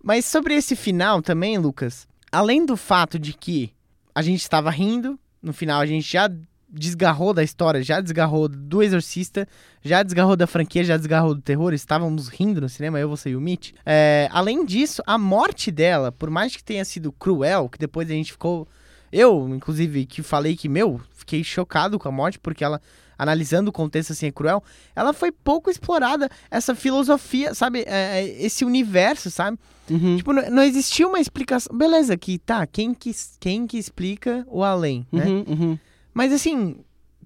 mas 0.04 0.26
sobre 0.26 0.56
esse 0.56 0.76
final 0.76 1.22
também, 1.22 1.58
Lucas, 1.58 2.08
além 2.32 2.66
do 2.66 2.78
fato 2.78 3.18
de 3.18 3.34
que 3.34 3.72
a 4.14 4.22
gente 4.22 4.42
estava 4.42 4.70
rindo, 4.70 5.20
no 5.42 5.54
final 5.54 5.80
a 5.82 5.86
gente 5.86 6.12
já 6.12 6.30
desgarrou 6.70 7.34
da 7.34 7.44
história, 7.44 7.82
já 7.82 8.02
desgarrou 8.02 8.48
do 8.48 8.84
Exorcista, 8.84 9.48
já 9.82 10.04
desgarrou 10.04 10.36
da 10.36 10.46
franquia, 10.46 10.84
já 10.84 10.98
desgarrou 10.98 11.34
do 11.34 11.42
terror, 11.42 11.74
estávamos 11.74 12.28
rindo 12.28 12.60
no 12.60 12.68
cinema, 12.68 13.00
eu, 13.00 13.08
você 13.08 13.30
e 13.30 13.36
o 13.36 13.42
Mitch. 13.42 13.72
É, 13.86 14.28
além 14.32 14.66
disso, 14.66 15.02
a 15.08 15.18
morte 15.18 15.72
dela, 15.72 16.12
por 16.12 16.30
mais 16.30 16.56
que 16.56 16.64
tenha 16.64 16.84
sido 16.84 17.12
cruel, 17.12 17.70
que 17.70 17.80
depois 17.80 18.10
a 18.10 18.14
gente 18.14 18.34
ficou. 18.34 18.68
Eu, 19.10 19.48
inclusive, 19.50 20.06
que 20.06 20.22
falei 20.22 20.58
que, 20.58 20.68
meu, 20.68 21.00
fiquei 21.14 21.42
chocado 21.42 21.98
com 21.98 22.10
a 22.10 22.12
morte, 22.12 22.38
porque 22.38 22.64
ela, 22.64 22.82
analisando 23.18 23.70
o 23.70 23.74
contexto 23.74 24.12
assim, 24.12 24.28
é 24.28 24.32
cruel, 24.32 24.64
ela 24.96 25.14
foi 25.14 25.32
pouco 25.32 25.70
explorada, 25.70 26.30
essa 26.50 26.76
filosofia, 26.76 27.54
sabe? 27.54 27.84
É, 27.88 28.22
é, 28.22 28.46
esse 28.46 28.64
universo, 28.64 29.32
sabe? 29.32 29.58
Uhum. 29.90 30.18
Tipo, 30.18 30.34
não, 30.34 30.50
não 30.50 30.64
existia 30.64 31.08
uma 31.08 31.20
explicação. 31.20 31.76
Beleza, 31.76 32.18
que 32.18 32.38
tá, 32.38 32.66
quem 32.68 32.94
que, 32.94 33.12
quem 33.40 33.66
que 33.66 33.78
explica 33.78 34.46
o 34.50 34.64
além, 34.64 35.06
né? 35.12 35.26
Uhum, 35.26 35.46
uhum. 35.48 35.80
Mas 36.14 36.34
assim, 36.34 36.78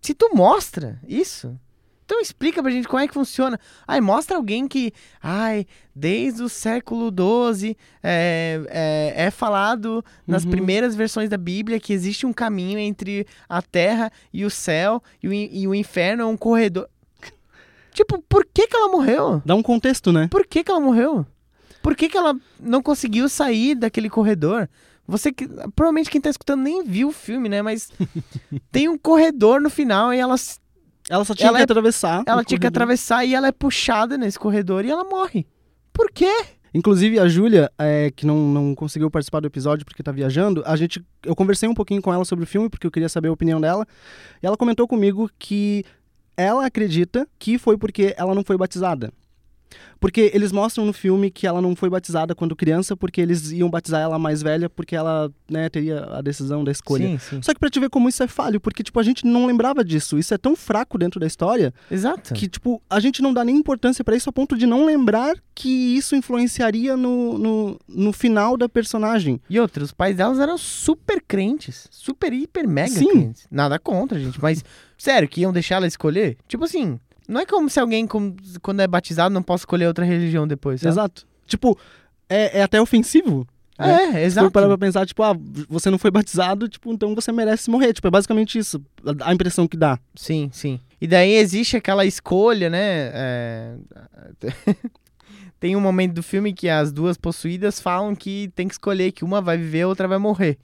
se 0.01 0.13
tu 0.13 0.31
mostra 0.33 0.99
isso, 1.07 1.57
então 2.11 2.19
explica 2.21 2.61
pra 2.61 2.69
gente 2.69 2.89
como 2.89 3.01
é 3.01 3.07
que 3.07 3.13
funciona. 3.13 3.57
Ai, 3.87 4.01
mostra 4.01 4.35
alguém 4.35 4.67
que, 4.67 4.91
ai, 5.23 5.65
desde 5.95 6.43
o 6.43 6.49
século 6.49 7.09
XII 7.09 7.77
é, 8.03 8.59
é, 8.67 9.13
é 9.27 9.31
falado 9.31 10.03
nas 10.27 10.43
Uhum. 10.43 10.51
primeiras 10.51 10.93
versões 10.93 11.29
da 11.29 11.37
Bíblia 11.37 11.79
que 11.79 11.93
existe 11.93 12.25
um 12.25 12.33
caminho 12.33 12.77
entre 12.77 13.25
a 13.47 13.61
terra 13.61 14.11
e 14.33 14.43
o 14.43 14.49
céu 14.49 15.01
e 15.23 15.27
o, 15.29 15.31
e 15.33 15.65
o 15.69 15.73
inferno 15.73 16.23
é 16.23 16.25
um 16.25 16.35
corredor. 16.35 16.89
Tipo, 17.93 18.21
por 18.27 18.45
que 18.45 18.67
que 18.67 18.75
ela 18.75 18.89
morreu? 18.89 19.41
Dá 19.45 19.55
um 19.55 19.63
contexto, 19.63 20.11
né? 20.11 20.27
Por 20.29 20.45
que, 20.45 20.65
que 20.65 20.71
ela 20.71 20.81
morreu? 20.81 21.25
Por 21.81 21.95
que, 21.95 22.09
que 22.09 22.17
ela 22.17 22.35
não 22.59 22.81
conseguiu 22.81 23.29
sair 23.29 23.73
daquele 23.73 24.09
corredor? 24.09 24.67
Você 25.07 25.31
que. 25.31 25.47
Provavelmente 25.75 26.09
quem 26.09 26.21
tá 26.21 26.29
escutando 26.29 26.61
nem 26.61 26.83
viu 26.83 27.07
o 27.09 27.13
filme, 27.13 27.47
né? 27.49 27.61
Mas 27.61 27.89
tem 28.71 28.87
um 28.87 28.97
corredor 28.97 29.59
no 29.61 29.69
final 29.69 30.13
e 30.13 30.17
ela, 30.17 30.35
Ela 31.11 31.25
só 31.25 31.35
tinha 31.35 31.49
Ela 31.49 31.57
que 31.57 31.61
é- 31.61 31.65
atravessar. 31.65 32.23
ela 32.25 32.43
tinha 32.43 32.57
que 32.57 32.65
corredor. 32.65 32.67
atravessar 32.83 33.25
e 33.25 33.35
ela 33.35 33.47
é 33.47 33.51
puxada 33.51 34.17
nesse 34.17 34.39
corredor 34.39 34.85
e 34.85 34.89
ela 34.89 35.03
morre. 35.03 35.45
Por 35.91 36.09
quê? 36.11 36.31
Inclusive, 36.73 37.19
a 37.19 37.27
Júlia, 37.27 37.69
é, 37.77 38.09
que 38.15 38.25
não, 38.25 38.37
não 38.47 38.73
conseguiu 38.73 39.11
participar 39.11 39.41
do 39.41 39.47
episódio 39.47 39.85
porque 39.85 40.01
tá 40.01 40.09
viajando, 40.11 40.63
a 40.65 40.73
gente, 40.77 41.03
eu 41.25 41.35
conversei 41.35 41.67
um 41.67 41.73
pouquinho 41.73 42.01
com 42.01 42.13
ela 42.13 42.23
sobre 42.23 42.45
o 42.45 42.47
filme, 42.47 42.69
porque 42.69 42.87
eu 42.87 42.91
queria 42.91 43.09
saber 43.09 43.27
a 43.27 43.31
opinião 43.33 43.59
dela. 43.59 43.85
E 44.41 44.45
ela 44.47 44.55
comentou 44.55 44.87
comigo 44.87 45.29
que 45.37 45.83
ela 46.37 46.65
acredita 46.65 47.27
que 47.37 47.57
foi 47.57 47.77
porque 47.77 48.15
ela 48.17 48.33
não 48.33 48.41
foi 48.43 48.55
batizada. 48.57 49.11
Porque 49.99 50.31
eles 50.33 50.51
mostram 50.51 50.85
no 50.85 50.93
filme 50.93 51.29
que 51.29 51.45
ela 51.45 51.61
não 51.61 51.75
foi 51.75 51.89
batizada 51.89 52.33
quando 52.33 52.55
criança, 52.55 52.97
porque 52.97 53.21
eles 53.21 53.51
iam 53.51 53.69
batizar 53.69 54.01
ela 54.01 54.17
mais 54.17 54.41
velha, 54.41 54.69
porque 54.69 54.95
ela 54.95 55.31
né, 55.49 55.69
teria 55.69 56.05
a 56.05 56.21
decisão 56.21 56.63
da 56.63 56.71
escolha. 56.71 57.05
Sim, 57.05 57.17
sim. 57.17 57.41
Só 57.41 57.53
que 57.53 57.59
pra 57.59 57.69
te 57.69 57.79
ver 57.79 57.89
como 57.89 58.09
isso 58.09 58.23
é 58.23 58.27
falho, 58.27 58.59
porque, 58.59 58.83
tipo, 58.83 58.99
a 58.99 59.03
gente 59.03 59.25
não 59.25 59.45
lembrava 59.45 59.83
disso. 59.83 60.17
Isso 60.17 60.33
é 60.33 60.37
tão 60.37 60.55
fraco 60.55 60.97
dentro 60.97 61.19
da 61.19 61.27
história 61.27 61.73
Exato. 61.89 62.33
que, 62.33 62.47
tipo, 62.47 62.81
a 62.89 62.99
gente 62.99 63.21
não 63.21 63.33
dá 63.33 63.43
nem 63.43 63.55
importância 63.55 64.03
pra 64.03 64.15
isso 64.15 64.29
a 64.29 64.33
ponto 64.33 64.57
de 64.57 64.65
não 64.65 64.85
lembrar 64.85 65.35
que 65.53 65.69
isso 65.95 66.15
influenciaria 66.15 66.97
no, 66.97 67.37
no, 67.37 67.79
no 67.87 68.11
final 68.13 68.57
da 68.57 68.67
personagem. 68.67 69.39
E 69.49 69.59
outra, 69.59 69.83
os 69.83 69.91
pais 69.91 70.15
delas 70.15 70.39
eram 70.39 70.57
super 70.57 71.21
crentes. 71.27 71.87
Super, 71.91 72.33
hiper, 72.33 72.67
mega 72.67 72.89
Sim. 72.89 73.09
crentes. 73.09 73.47
Nada 73.51 73.77
contra, 73.77 74.19
gente. 74.19 74.41
Mas, 74.41 74.63
sério, 74.97 75.29
que 75.29 75.41
iam 75.41 75.53
deixar 75.53 75.75
ela 75.75 75.87
escolher? 75.87 76.37
Tipo 76.47 76.63
assim, 76.65 76.99
não 77.27 77.41
é 77.41 77.45
como 77.45 77.69
se 77.69 77.79
alguém, 77.79 78.07
quando 78.61 78.79
é 78.79 78.87
batizado, 78.87 79.33
não 79.33 79.43
possa 79.43 79.61
escolher 79.61 79.87
outra 79.87 80.03
religião 80.05 80.47
depois. 80.47 80.81
sabe? 80.81 80.91
Exato. 80.93 81.27
Tipo, 81.47 81.77
é, 82.29 82.59
é 82.59 82.63
até 82.63 82.81
ofensivo. 82.81 83.47
né? 83.79 84.03
É, 84.03 84.11
Se 84.13 84.19
exato. 84.19 84.45
for 84.47 84.51
parar 84.51 84.67
pra 84.67 84.77
pensar, 84.77 85.05
tipo, 85.05 85.23
ah, 85.23 85.33
você 85.69 85.89
não 85.89 85.97
foi 85.97 86.11
batizado, 86.11 86.67
tipo, 86.69 86.91
então 86.93 87.13
você 87.15 87.31
merece 87.31 87.69
morrer. 87.69 87.93
Tipo, 87.93 88.07
é 88.07 88.11
basicamente 88.11 88.57
isso. 88.57 88.81
A, 89.23 89.33
impressão 89.33 89.67
que 89.67 89.75
dá. 89.77 89.97
Sim, 90.15 90.49
sim. 90.53 90.79
E 90.99 91.07
daí 91.07 91.33
existe 91.33 91.75
aquela 91.77 92.05
escolha, 92.05 92.69
né? 92.69 92.79
é, 93.13 93.75
tem 95.59 95.75
um 95.75 95.79
momento 95.81 96.13
do 96.13 96.23
filme 96.23 96.53
que 96.53 96.69
as 96.69 96.91
duas 96.91 97.17
possuídas 97.17 97.79
falam 97.79 98.15
que 98.15 98.51
tem 98.55 98.67
que 98.67 98.73
escolher 98.73 99.11
que 99.11 99.23
uma 99.23 99.41
vai 99.41 99.57
viver, 99.57 99.81
a 99.81 99.87
outra 99.87 100.07
vai 100.07 100.17
morrer. 100.17 100.57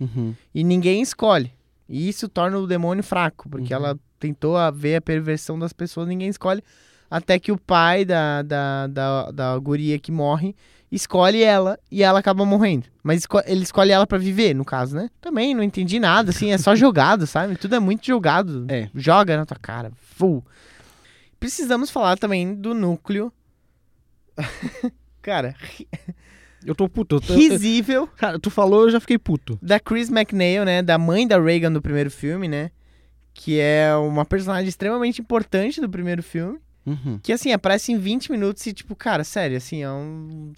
E 0.54 0.64
ninguém 0.64 1.02
escolhe. 1.02 1.52
E 1.90 2.10
isso 2.10 2.28
torna 2.28 2.58
o 2.58 2.68
demônio 2.68 3.04
fraco, 3.04 3.48
porque 3.50 3.74
Uhum. 3.74 3.80
ela 3.82 4.00
tentou 4.20 4.56
ver 4.74 4.96
a 4.98 5.02
perversão 5.02 5.58
das 5.60 5.74
pessoas, 5.74 6.08
ninguém 6.08 6.28
escolhe. 6.30 6.64
Até 7.10 7.40
que 7.40 7.52
o 7.52 7.58
pai 7.58 8.04
da, 8.04 8.42
da, 8.42 8.88
da, 8.88 9.32
da 9.32 9.58
guria 9.60 9.98
que 9.98 10.12
morre 10.12 10.54
escolhe 10.92 11.42
ela 11.42 11.78
e 11.92 12.02
ela 12.04 12.20
acaba 12.20 12.46
morrendo. 12.46 12.86
Mas 13.04 13.20
esco- 13.20 13.42
ele 13.46 13.64
escolhe 13.64 13.92
ela 13.92 14.06
pra 14.08 14.18
viver, 14.18 14.54
no 14.54 14.64
caso, 14.66 14.96
né? 14.96 15.10
Também 15.22 15.54
não 15.54 15.64
entendi 15.64 16.00
nada, 16.00 16.32
assim, 16.32 16.52
é 16.52 16.58
só 16.58 16.76
jogado, 16.76 17.26
sabe? 17.28 17.56
Tudo 17.58 17.76
é 17.76 17.80
muito 17.80 18.06
jogado. 18.06 18.66
É. 18.70 18.90
Joga 18.96 19.38
na 19.38 19.46
tua 19.46 19.58
cara. 19.58 19.92
Full. 20.16 20.44
Precisamos 21.40 21.90
falar 21.90 22.18
também 22.18 22.54
do 22.56 22.74
núcleo. 22.74 23.32
cara, 25.22 25.56
Eu 26.66 26.76
tô 26.76 26.88
puto. 26.90 27.16
Eu 27.16 27.22
tô, 27.22 27.34
risível 27.36 28.08
cara, 28.08 28.40
tu 28.40 28.50
falou, 28.50 28.84
eu 28.86 28.92
já 28.92 29.00
fiquei 29.00 29.18
puto. 29.18 29.58
da 29.62 29.80
Chris 29.80 30.10
McNeil, 30.10 30.66
né? 30.66 30.82
Da 30.82 30.98
mãe 30.98 31.28
da 31.28 31.40
Reagan 31.40 31.72
do 31.72 31.82
primeiro 31.82 32.12
filme, 32.12 32.48
né? 32.48 32.72
Que 33.40 33.60
é 33.60 33.96
uma 33.96 34.26
personagem 34.26 34.68
extremamente 34.68 35.22
importante 35.22 35.80
do 35.80 35.88
primeiro 35.88 36.24
filme. 36.24 36.58
Uhum. 36.84 37.20
Que, 37.22 37.32
assim, 37.32 37.52
aparece 37.52 37.92
em 37.92 37.98
20 37.98 38.32
minutos 38.32 38.66
e, 38.66 38.74
tipo, 38.74 38.96
cara, 38.96 39.24
sério, 39.24 39.56
assim, 39.56 39.84
é 39.84 39.92
um... 39.92 40.52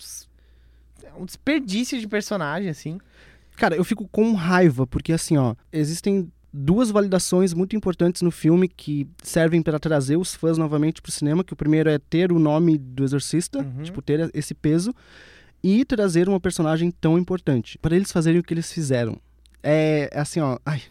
É 1.03 1.13
um 1.19 1.25
desperdício 1.25 1.99
de 1.99 2.07
personagem, 2.07 2.69
assim. 2.69 2.97
Cara, 3.57 3.75
eu 3.75 3.83
fico 3.83 4.07
com 4.07 4.33
raiva, 4.33 4.87
porque 4.87 5.11
assim, 5.11 5.35
ó, 5.35 5.55
existem 5.73 6.31
duas 6.53 6.89
validações 6.89 7.53
muito 7.53 7.75
importantes 7.75 8.21
no 8.21 8.31
filme 8.31 8.69
que 8.69 9.05
servem 9.21 9.61
para 9.61 9.77
trazer 9.79 10.15
os 10.17 10.33
fãs 10.33 10.57
novamente 10.57 11.01
pro 11.01 11.11
cinema, 11.11 11.43
que 11.43 11.51
o 11.51 11.57
primeiro 11.57 11.89
é 11.89 11.99
ter 11.99 12.31
o 12.31 12.39
nome 12.39 12.77
do 12.77 13.03
exorcista, 13.03 13.59
Uhum. 13.59 13.83
tipo, 13.83 14.01
ter 14.01 14.29
esse 14.33 14.53
peso, 14.53 14.95
e 15.61 15.83
trazer 15.83 16.29
uma 16.29 16.39
personagem 16.39 16.91
tão 16.91 17.17
importante, 17.17 17.77
para 17.79 17.95
eles 17.95 18.11
fazerem 18.11 18.39
o 18.39 18.43
que 18.43 18.53
eles 18.53 18.71
fizeram. 18.71 19.19
É, 19.61 20.09
é 20.13 20.19
assim, 20.19 20.39
ó, 20.39 20.57
ai, 20.65 20.81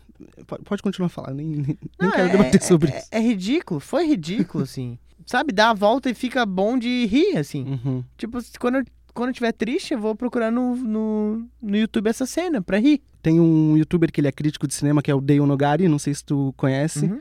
pode, 0.64 0.82
continuar 0.82 1.06
a 1.06 1.10
falar, 1.10 1.34
nem, 1.34 1.46
nem, 1.46 1.78
Não, 2.00 2.10
quero 2.10 2.28
é- 2.28 2.32
debater 2.32 2.60
é- 2.60 2.64
sobre 2.64 2.90
é, 2.92 2.98
isso. 2.98 3.08
É 3.10 3.20
ridículo, 3.20 3.80
foi 3.80 4.06
ridículo, 4.06 4.64
assim. 4.64 4.98
Sabe, 5.26 5.52
dá 5.52 5.70
a 5.70 5.74
volta 5.74 6.08
e 6.08 6.14
fica 6.14 6.46
bom 6.46 6.78
de 6.78 7.04
rir, 7.06 7.36
assim. 7.36 7.78
Uhum. 7.84 8.04
Tipo, 8.16 8.38
quando 8.58 8.76
eu, 8.76 8.84
quando 9.12 9.28
eu 9.30 9.34
tiver 9.34 9.52
triste, 9.52 9.92
eu 9.92 9.98
vou 10.00 10.14
procurar 10.14 10.50
no, 10.50 10.74
no, 10.76 11.46
no 11.60 11.76
YouTube 11.76 12.08
essa 12.08 12.24
cena 12.24 12.62
pra 12.62 12.78
rir. 12.78 13.02
Tem 13.20 13.38
um 13.40 13.76
youtuber 13.76 14.10
que 14.10 14.20
ele 14.20 14.28
é 14.28 14.32
crítico 14.32 14.66
de 14.66 14.74
cinema, 14.74 15.02
que 15.02 15.10
é 15.10 15.14
o 15.14 15.20
Dale 15.20 15.40
Nogari, 15.40 15.88
não 15.88 15.98
sei 15.98 16.14
se 16.14 16.24
tu 16.24 16.54
conhece. 16.56 17.04
Uhum. 17.06 17.18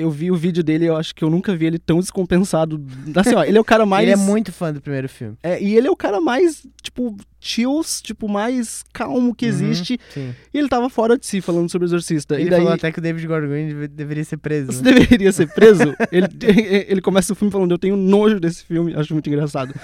Eu 0.00 0.10
vi 0.10 0.30
o 0.30 0.36
vídeo 0.36 0.62
dele, 0.62 0.86
eu 0.86 0.96
acho 0.96 1.14
que 1.14 1.24
eu 1.24 1.30
nunca 1.30 1.54
vi 1.56 1.66
ele 1.66 1.78
tão 1.78 1.98
descompensado. 2.00 2.84
Assim, 3.16 3.34
ó, 3.34 3.42
ele 3.44 3.58
é 3.58 3.60
o 3.60 3.64
cara 3.64 3.84
mais 3.86 4.02
Ele 4.04 4.12
é 4.12 4.16
muito 4.16 4.52
fã 4.52 4.72
do 4.72 4.80
primeiro 4.80 5.08
filme. 5.08 5.36
É, 5.42 5.62
e 5.62 5.76
ele 5.76 5.86
é 5.86 5.90
o 5.90 5.96
cara 5.96 6.20
mais, 6.20 6.66
tipo, 6.82 7.16
chills, 7.40 8.00
tipo, 8.02 8.28
mais 8.28 8.84
calmo 8.92 9.34
que 9.34 9.46
Uhum, 9.46 9.50
existe. 9.52 9.98
Sim. 10.12 10.34
E 10.52 10.58
ele 10.58 10.68
tava 10.68 10.88
fora 10.90 11.16
de 11.18 11.26
si 11.26 11.40
falando 11.40 11.70
sobre 11.70 11.86
o 11.86 11.88
Exorcista. 11.88 12.34
Ele 12.34 12.44
e 12.46 12.50
daí, 12.50 12.58
falou 12.60 12.72
até 12.74 12.90
que 12.92 12.98
o 12.98 13.02
David 13.02 13.26
deve- 13.26 13.88
deveria 13.88 14.24
ser 14.24 14.36
preso. 14.38 14.72
você 14.72 14.82
né? 14.82 14.92
deveria 14.92 15.32
ser 15.32 15.48
preso. 15.52 15.82
ele, 16.12 16.26
ele 16.88 17.00
começa 17.00 17.32
o 17.32 17.36
filme 17.36 17.50
falando, 17.52 17.70
eu 17.72 17.78
tenho 17.78 17.96
nojo 17.96 18.38
desse 18.40 18.64
filme. 18.64 18.94
Acho 18.94 19.12
muito 19.12 19.28
engraçado. 19.28 19.74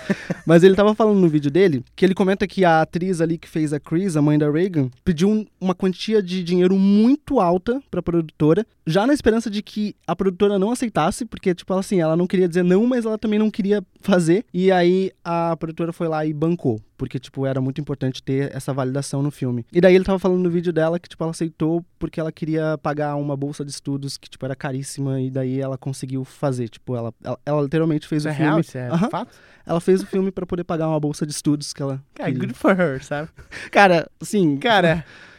Mas 0.46 0.62
ele 0.62 0.74
tava 0.74 0.94
falando 0.94 1.18
no 1.20 1.28
vídeo 1.28 1.50
dele, 1.50 1.84
que 1.96 2.04
ele 2.04 2.14
comenta 2.14 2.46
que 2.46 2.64
a 2.64 2.82
atriz 2.82 3.20
ali 3.20 3.38
que 3.38 3.48
fez 3.48 3.72
a 3.72 3.80
Chris, 3.80 4.16
a 4.16 4.22
mãe 4.22 4.38
da 4.38 4.50
Reagan, 4.50 4.90
pediu 5.04 5.28
um- 5.28 5.46
uma 5.60 5.74
quantia 5.74 6.22
de 6.22 6.42
dinheiro 6.42 6.76
muito 6.78 7.40
alta 7.40 7.80
pra 7.90 8.02
produtora, 8.02 8.66
já 8.86 9.06
na 9.06 9.14
esperança 9.14 9.48
de 9.50 9.62
que 9.62 9.94
a 10.06 10.14
produtora 10.14 10.58
não 10.58 10.70
aceitasse, 10.70 11.24
porque, 11.24 11.54
tipo, 11.54 11.72
ela, 11.72 11.80
assim, 11.80 12.00
ela 12.00 12.16
não 12.16 12.26
queria 12.26 12.46
dizer 12.48 12.62
não, 12.62 12.86
mas 12.86 13.04
ela 13.06 13.16
também 13.18 13.38
não 13.38 13.50
queria 13.50 13.82
fazer. 14.00 14.44
E 14.52 14.70
aí 14.70 15.10
a 15.24 15.56
produtora 15.56 15.92
foi 15.92 16.08
lá 16.08 16.24
e 16.26 16.32
bancou. 16.32 16.80
Porque, 16.96 17.18
tipo, 17.18 17.44
era 17.44 17.60
muito 17.60 17.80
importante 17.80 18.22
ter 18.22 18.54
essa 18.54 18.72
validação 18.72 19.22
no 19.22 19.30
filme. 19.30 19.66
E 19.72 19.80
daí 19.80 19.94
ele 19.94 20.04
tava 20.04 20.18
falando 20.18 20.40
no 20.42 20.48
vídeo 20.50 20.72
dela 20.72 20.98
que, 20.98 21.08
tipo, 21.08 21.22
ela 21.24 21.32
aceitou 21.32 21.84
porque 21.98 22.20
ela 22.20 22.30
queria 22.30 22.78
pagar 22.78 23.16
uma 23.16 23.36
bolsa 23.36 23.64
de 23.64 23.70
estudos 23.72 24.16
que, 24.16 24.28
tipo, 24.30 24.44
era 24.44 24.54
caríssima. 24.54 25.20
E 25.20 25.28
daí 25.30 25.60
ela 25.60 25.76
conseguiu 25.76 26.24
fazer. 26.24 26.68
Tipo, 26.68 26.94
ela, 26.94 27.12
ela, 27.22 27.38
ela 27.44 27.62
literalmente 27.62 28.06
fez 28.06 28.22
Isso 28.22 28.28
o 28.28 28.30
é 28.30 28.34
filme. 28.34 28.48
real? 28.50 28.60
Isso 28.60 28.78
é 28.78 28.88
Aham. 28.88 29.10
fato? 29.10 29.34
Ela 29.66 29.80
fez 29.80 30.02
o 30.02 30.06
filme 30.06 30.30
pra 30.30 30.46
poder 30.46 30.62
pagar 30.64 30.86
uma 30.88 31.00
bolsa 31.00 31.26
de 31.26 31.32
estudos 31.32 31.72
que 31.72 31.82
ela. 31.82 32.00
Cara, 32.14 32.30
queria. 32.30 32.46
good 32.46 32.54
for 32.58 32.78
her, 32.78 33.02
sabe? 33.02 33.28
Cara, 33.72 34.08
assim. 34.20 34.56
Cara, 34.58 35.04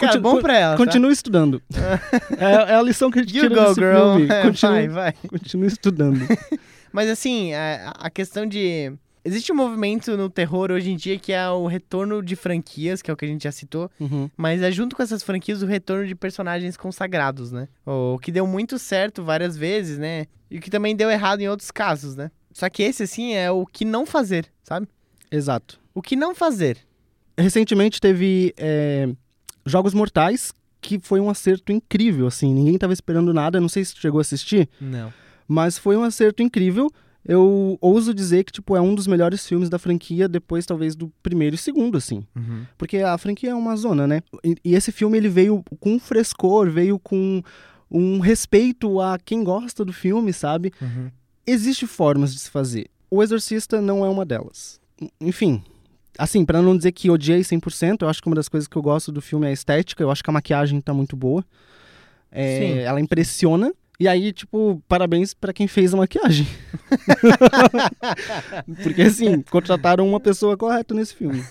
cara 0.00 0.12
Continu- 0.12 0.34
bom 0.34 0.40
pra 0.42 0.58
ela, 0.58 0.76
tá? 0.76 0.84
Continue 0.84 1.12
estudando. 1.12 1.62
é, 2.38 2.72
é 2.72 2.74
a 2.74 2.82
lição 2.82 3.10
que 3.10 3.18
a 3.18 3.22
gente 3.22 3.36
You 3.36 3.48
tira 3.48 3.54
go, 3.54 3.68
desse 3.68 3.80
girl. 3.80 3.96
filme. 4.16 4.26
É, 4.32 4.42
Continue, 4.42 4.88
vai, 4.88 4.88
vai. 4.88 5.14
continue 5.28 5.66
estudando. 5.68 6.20
Mas 6.92 7.08
assim, 7.08 7.52
a, 7.54 7.90
a 7.98 8.10
questão 8.10 8.46
de. 8.46 8.92
Existe 9.22 9.52
um 9.52 9.54
movimento 9.54 10.16
no 10.16 10.30
terror 10.30 10.70
hoje 10.72 10.90
em 10.90 10.96
dia 10.96 11.18
que 11.18 11.30
é 11.30 11.46
o 11.50 11.66
retorno 11.66 12.22
de 12.22 12.34
franquias, 12.34 13.02
que 13.02 13.10
é 13.10 13.14
o 13.14 13.16
que 13.16 13.26
a 13.26 13.28
gente 13.28 13.44
já 13.44 13.52
citou, 13.52 13.90
Uhum. 14.00 14.30
mas 14.34 14.62
é 14.62 14.72
junto 14.72 14.96
com 14.96 15.02
essas 15.02 15.22
franquias 15.22 15.62
o 15.62 15.66
retorno 15.66 16.06
de 16.06 16.14
personagens 16.14 16.74
consagrados, 16.74 17.52
né? 17.52 17.68
O 17.84 18.18
que 18.18 18.32
deu 18.32 18.46
muito 18.46 18.78
certo 18.78 19.22
várias 19.22 19.58
vezes, 19.58 19.98
né? 19.98 20.24
E 20.50 20.56
o 20.56 20.60
que 20.60 20.70
também 20.70 20.96
deu 20.96 21.10
errado 21.10 21.42
em 21.42 21.48
outros 21.50 21.70
casos, 21.70 22.16
né? 22.16 22.30
Só 22.50 22.66
que 22.70 22.82
esse, 22.82 23.02
assim, 23.02 23.34
é 23.34 23.50
o 23.50 23.66
que 23.66 23.84
não 23.84 24.06
fazer, 24.06 24.46
sabe? 24.64 24.88
Exato. 25.30 25.78
O 25.94 26.00
que 26.00 26.16
não 26.16 26.34
fazer. 26.34 26.78
Recentemente 27.38 28.00
teve 28.00 28.54
é, 28.56 29.06
Jogos 29.66 29.94
Mortais, 29.94 30.52
que 30.80 30.98
foi 30.98 31.20
um 31.20 31.28
acerto 31.30 31.72
incrível, 31.72 32.26
assim. 32.26 32.52
Ninguém 32.54 32.78
tava 32.78 32.92
esperando 32.92 33.32
nada. 33.34 33.60
Não 33.60 33.68
sei 33.68 33.84
se 33.84 33.94
chegou 33.96 34.18
a 34.18 34.22
assistir, 34.22 34.68
Não. 34.80 35.12
mas 35.46 35.76
foi 35.78 35.96
um 35.96 36.02
acerto 36.02 36.42
incrível. 36.42 36.90
Eu 37.22 37.76
ouso 37.82 38.14
dizer 38.14 38.44
que, 38.44 38.52
tipo, 38.52 38.74
é 38.74 38.80
um 38.80 38.94
dos 38.94 39.06
melhores 39.06 39.46
filmes 39.46 39.68
da 39.68 39.78
franquia, 39.78 40.26
depois, 40.26 40.64
talvez, 40.64 40.96
do 40.96 41.12
primeiro 41.22 41.54
e 41.54 41.58
segundo, 41.58 41.98
assim. 41.98 42.24
Porque 42.78 42.96
a 42.98 43.16
franquia 43.18 43.50
é 43.50 43.54
uma 43.54 43.76
zona, 43.76 44.06
né? 44.06 44.22
E, 44.42 44.56
e 44.64 44.74
esse 44.74 44.90
filme, 44.90 45.18
ele 45.18 45.28
veio 45.28 45.62
com 45.78 45.98
frescor, 45.98 46.70
veio 46.70 46.98
com 46.98 47.42
um 47.90 48.20
respeito 48.20 49.00
a 49.02 49.18
quem 49.18 49.44
gosta 49.44 49.84
do 49.84 49.92
filme, 49.92 50.32
sabe? 50.32 50.72
Existem 51.46 51.86
formas 51.86 52.32
de 52.32 52.38
se 52.40 52.50
fazer. 52.50 52.88
O 53.10 53.22
Exorcista 53.22 53.82
não 53.82 54.02
é 54.04 54.08
uma 54.08 54.24
delas. 54.24 54.80
Enfim, 55.20 55.62
assim, 56.20 56.44
pra 56.44 56.60
não 56.60 56.76
dizer 56.76 56.92
que 56.92 57.10
odiei 57.10 57.40
100%, 57.40 58.02
eu 58.02 58.08
acho 58.08 58.20
que 58.20 58.28
uma 58.28 58.36
das 58.36 58.48
coisas 58.48 58.68
que 58.68 58.76
eu 58.76 58.82
gosto 58.82 59.10
do 59.10 59.22
filme 59.22 59.46
é 59.46 59.50
a 59.50 59.52
estética. 59.52 60.02
Eu 60.02 60.10
acho 60.10 60.22
que 60.22 60.28
a 60.28 60.32
maquiagem 60.32 60.80
tá 60.80 60.92
muito 60.92 61.16
boa. 61.16 61.44
É, 62.30 62.82
ela 62.82 63.00
impressiona. 63.00 63.72
E 63.98 64.06
aí, 64.06 64.32
tipo, 64.32 64.82
parabéns 64.88 65.34
pra 65.34 65.52
quem 65.52 65.66
fez 65.66 65.92
a 65.92 65.96
maquiagem. 65.96 66.46
Porque, 68.82 69.02
assim, 69.02 69.42
contrataram 69.42 70.06
uma 70.08 70.20
pessoa 70.20 70.56
correta 70.56 70.94
nesse 70.94 71.14
filme. 71.14 71.42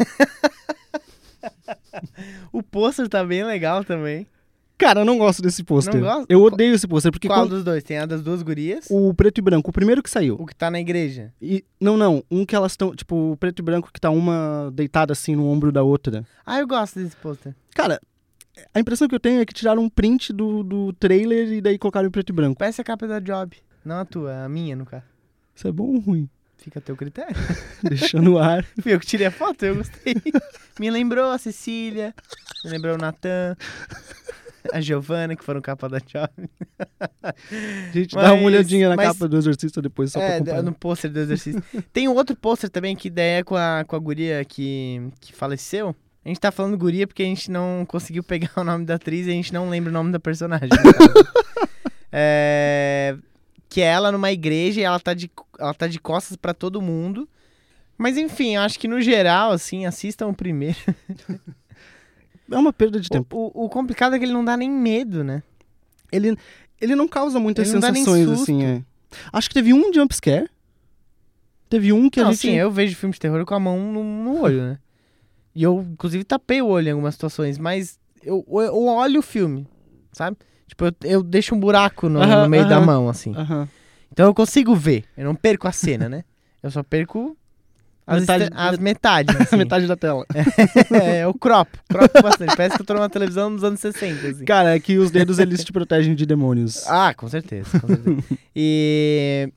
O 2.51 2.63
pôster 2.63 3.07
tá 3.07 3.23
bem 3.23 3.43
legal 3.43 3.83
também. 3.83 4.25
Cara, 4.79 5.01
eu 5.01 5.05
não 5.05 5.17
gosto 5.17 5.41
desse 5.41 5.61
pôster. 5.63 6.01
Eu 6.29 6.41
odeio 6.41 6.73
esse 6.73 6.87
pôster, 6.87 7.11
porque 7.11 7.27
Qual 7.27 7.41
quando- 7.41 7.49
dos 7.49 7.63
dois? 7.65 7.83
Tem 7.83 7.97
a 7.97 8.05
das 8.05 8.21
duas 8.21 8.41
gurias? 8.41 8.85
o 8.89 9.13
preto 9.13 9.37
e 9.39 9.41
branco, 9.41 9.69
o 9.69 9.73
primeiro 9.73 10.01
que 10.01 10.09
saiu. 10.09 10.37
O 10.39 10.45
que 10.45 10.55
tá 10.55 10.71
na 10.71 10.79
igreja? 10.79 11.33
E, 11.41 11.65
não, 11.79 11.97
não, 11.97 12.23
um 12.31 12.45
que 12.45 12.55
elas 12.55 12.71
estão, 12.71 12.95
tipo, 12.95 13.33
o 13.33 13.37
preto 13.37 13.59
e 13.59 13.61
branco 13.61 13.91
que 13.93 13.99
tá 13.99 14.09
uma 14.09 14.71
deitada 14.73 15.11
assim 15.11 15.35
no 15.35 15.45
ombro 15.47 15.69
da 15.71 15.83
outra. 15.83 16.25
Ah, 16.45 16.59
eu 16.59 16.65
gosto 16.67 16.97
desse 16.99 17.15
pôster. 17.17 17.53
Cara, 17.75 17.99
a 18.73 18.79
impressão 18.79 19.07
que 19.07 19.13
eu 19.15 19.19
tenho 19.19 19.41
é 19.41 19.45
que 19.45 19.53
tiraram 19.53 19.83
um 19.83 19.89
print 19.89 20.31
do, 20.31 20.63
do 20.63 20.93
trailer 20.93 21.51
e 21.51 21.61
daí 21.61 21.77
colocaram 21.77 22.07
em 22.07 22.11
preto 22.11 22.29
e 22.29 22.33
branco. 22.33 22.57
Parece 22.57 22.79
a 22.79 22.83
capa 22.83 23.05
da 23.05 23.19
Job. 23.19 23.57
Não 23.83 23.97
a 23.97 24.05
tua, 24.05 24.45
a 24.45 24.49
minha, 24.49 24.75
no 24.77 24.85
caso. 24.85 25.03
Isso 25.53 25.67
é 25.67 25.71
bom 25.73 25.87
ou 25.87 25.99
ruim? 25.99 26.29
Fica 26.57 26.79
a 26.79 26.81
teu 26.81 26.95
critério. 26.95 27.35
Deixa 27.83 28.21
no 28.21 28.37
ar. 28.37 28.63
Fui 28.81 28.93
eu 28.93 28.99
que 28.99 29.05
tirei 29.05 29.27
a 29.27 29.31
foto, 29.31 29.63
eu 29.65 29.75
gostei. 29.75 30.15
Me 30.79 30.89
lembrou 30.89 31.31
a 31.31 31.37
Cecília, 31.37 32.13
me 32.63 32.69
lembrou 32.71 32.95
o 32.95 32.97
Natan, 32.97 33.55
a 34.73 34.81
Giovana, 34.81 35.35
que 35.35 35.43
foram 35.43 35.61
capa 35.61 35.87
da 35.89 35.99
Job. 35.99 36.29
A 37.23 37.33
gente 37.93 38.15
dá 38.15 38.21
uma 38.33 38.35
Mas- 38.35 38.45
olhadinha 38.45 38.89
na 38.89 38.95
mas- 38.95 39.07
capa 39.09 39.27
do 39.27 39.37
Exorcista 39.37 39.81
depois, 39.81 40.11
só 40.11 40.19
pra 40.19 40.27
É, 40.35 40.39
comparar. 40.39 40.61
no 40.61 40.73
pôster 40.73 41.11
do 41.11 41.19
exercício. 41.19 41.63
Tem 41.93 42.07
um 42.07 42.13
outro 42.15 42.35
pôster 42.35 42.69
também 42.69 42.95
que 42.95 43.09
daí 43.09 43.39
é 43.39 43.43
com 43.43 43.55
a, 43.55 43.83
com 43.87 43.95
a 43.95 43.99
guria 43.99 44.43
que, 44.45 45.01
que 45.21 45.33
faleceu. 45.33 45.95
A 46.25 46.27
gente 46.27 46.39
tá 46.39 46.51
falando 46.51 46.77
guria 46.77 47.07
porque 47.07 47.23
a 47.23 47.25
gente 47.25 47.49
não 47.49 47.85
conseguiu 47.87 48.21
pegar 48.23 48.51
o 48.57 48.63
nome 48.63 48.85
da 48.85 48.95
atriz 48.95 49.25
e 49.25 49.29
a 49.29 49.33
gente 49.33 49.53
não 49.53 49.69
lembra 49.69 49.89
o 49.89 49.93
nome 49.93 50.11
da 50.11 50.19
personagem. 50.19 50.69
caso. 50.69 51.39
É, 52.11 53.15
que 53.69 53.81
é 53.81 53.85
ela 53.85 54.11
numa 54.11 54.31
igreja 54.31 54.81
e 54.81 54.83
ela 54.83 54.99
tá 54.99 55.13
de, 55.13 55.29
ela 55.59 55.75
tá 55.75 55.85
de 55.87 55.99
costas 55.99 56.35
pra 56.35 56.55
todo 56.55 56.81
mundo. 56.81 57.29
Mas 57.97 58.17
enfim, 58.17 58.55
eu 58.55 58.61
acho 58.63 58.79
que 58.79 58.87
no 58.87 58.99
geral, 58.99 59.51
assim, 59.51 59.85
assistam 59.85 60.27
o 60.27 60.33
primeiro. 60.33 60.75
É 62.51 62.57
uma 62.57 62.73
perda 62.73 62.99
de 62.99 63.09
tempo. 63.09 63.35
O, 63.53 63.65
o- 63.65 63.69
complicado 63.69 64.15
é 64.15 64.19
que 64.19 64.25
ele 64.25 64.33
não 64.33 64.43
dá 64.43 64.55
nem 64.57 64.69
medo, 64.69 65.23
né? 65.23 65.43
Ele, 66.11 66.35
ele 66.81 66.95
não 66.95 67.07
causa 67.07 67.39
muitas 67.39 67.67
Ele 67.67 67.81
sensações, 67.81 68.27
assim, 68.29 68.63
é. 68.63 68.83
Acho 69.31 69.47
que 69.49 69.53
teve 69.53 69.73
um 69.73 69.93
jumpscare. 69.93 70.49
Teve 71.69 71.93
um 71.93 72.09
que 72.09 72.19
a 72.19 72.23
não, 72.23 72.31
gente... 72.31 72.47
assim, 72.47 72.57
eu 72.57 72.71
vejo 72.71 72.95
filme 72.95 73.13
de 73.13 73.19
terror 73.19 73.45
com 73.45 73.53
a 73.53 73.59
mão 73.59 73.79
no, 73.91 74.03
no 74.03 74.41
olho, 74.41 74.61
né? 74.61 74.79
E 75.53 75.61
eu, 75.63 75.81
inclusive, 75.91 76.23
tapei 76.23 76.61
o 76.61 76.67
olho 76.67 76.87
em 76.87 76.91
algumas 76.91 77.13
situações, 77.13 77.57
mas 77.57 77.99
eu, 78.23 78.43
eu 78.49 78.85
olho 78.85 79.19
o 79.19 79.23
filme, 79.23 79.67
sabe? 80.11 80.37
Tipo, 80.67 80.85
eu, 80.85 80.93
eu 81.03 81.23
deixo 81.23 81.53
um 81.53 81.59
buraco 81.59 82.09
no, 82.09 82.19
Aham, 82.21 82.43
no 82.43 82.49
meio 82.49 82.67
da 82.67 82.77
aham. 82.77 82.85
mão, 82.85 83.09
assim. 83.09 83.35
Aham. 83.35 83.67
Então 84.11 84.25
eu 84.25 84.33
consigo 84.33 84.75
ver. 84.75 85.05
Eu 85.15 85.25
não 85.25 85.35
perco 85.35 85.67
a 85.67 85.71
cena, 85.71 86.09
né? 86.09 86.23
Eu 86.61 86.71
só 86.71 86.81
perco 86.81 87.37
as 88.09 88.19
Metade- 88.21 88.49
as 88.55 88.77
metades. 88.79 89.35
Assim. 89.35 89.55
metade 89.57 89.87
da 89.87 89.95
tela. 89.95 90.25
é, 91.03 91.23
eu 91.23 91.33
cropo. 91.33 91.77
Cropo 91.87 92.21
bastante. 92.21 92.55
Parece 92.55 92.75
que 92.75 92.81
eu 92.81 92.85
tô 92.85 92.93
numa 92.93 93.09
televisão 93.09 93.53
dos 93.53 93.63
anos 93.63 93.79
60, 93.79 94.27
assim. 94.27 94.45
Cara, 94.45 94.75
é 94.75 94.79
que 94.79 94.97
os 94.97 95.11
dedos, 95.11 95.39
eles 95.39 95.63
te 95.63 95.71
protegem 95.71 96.15
de 96.15 96.25
demônios. 96.25 96.83
Ah, 96.89 97.13
com 97.13 97.27
certeza, 97.29 97.79
com 97.79 97.87
certeza. 97.87 98.23
e. 98.55 99.51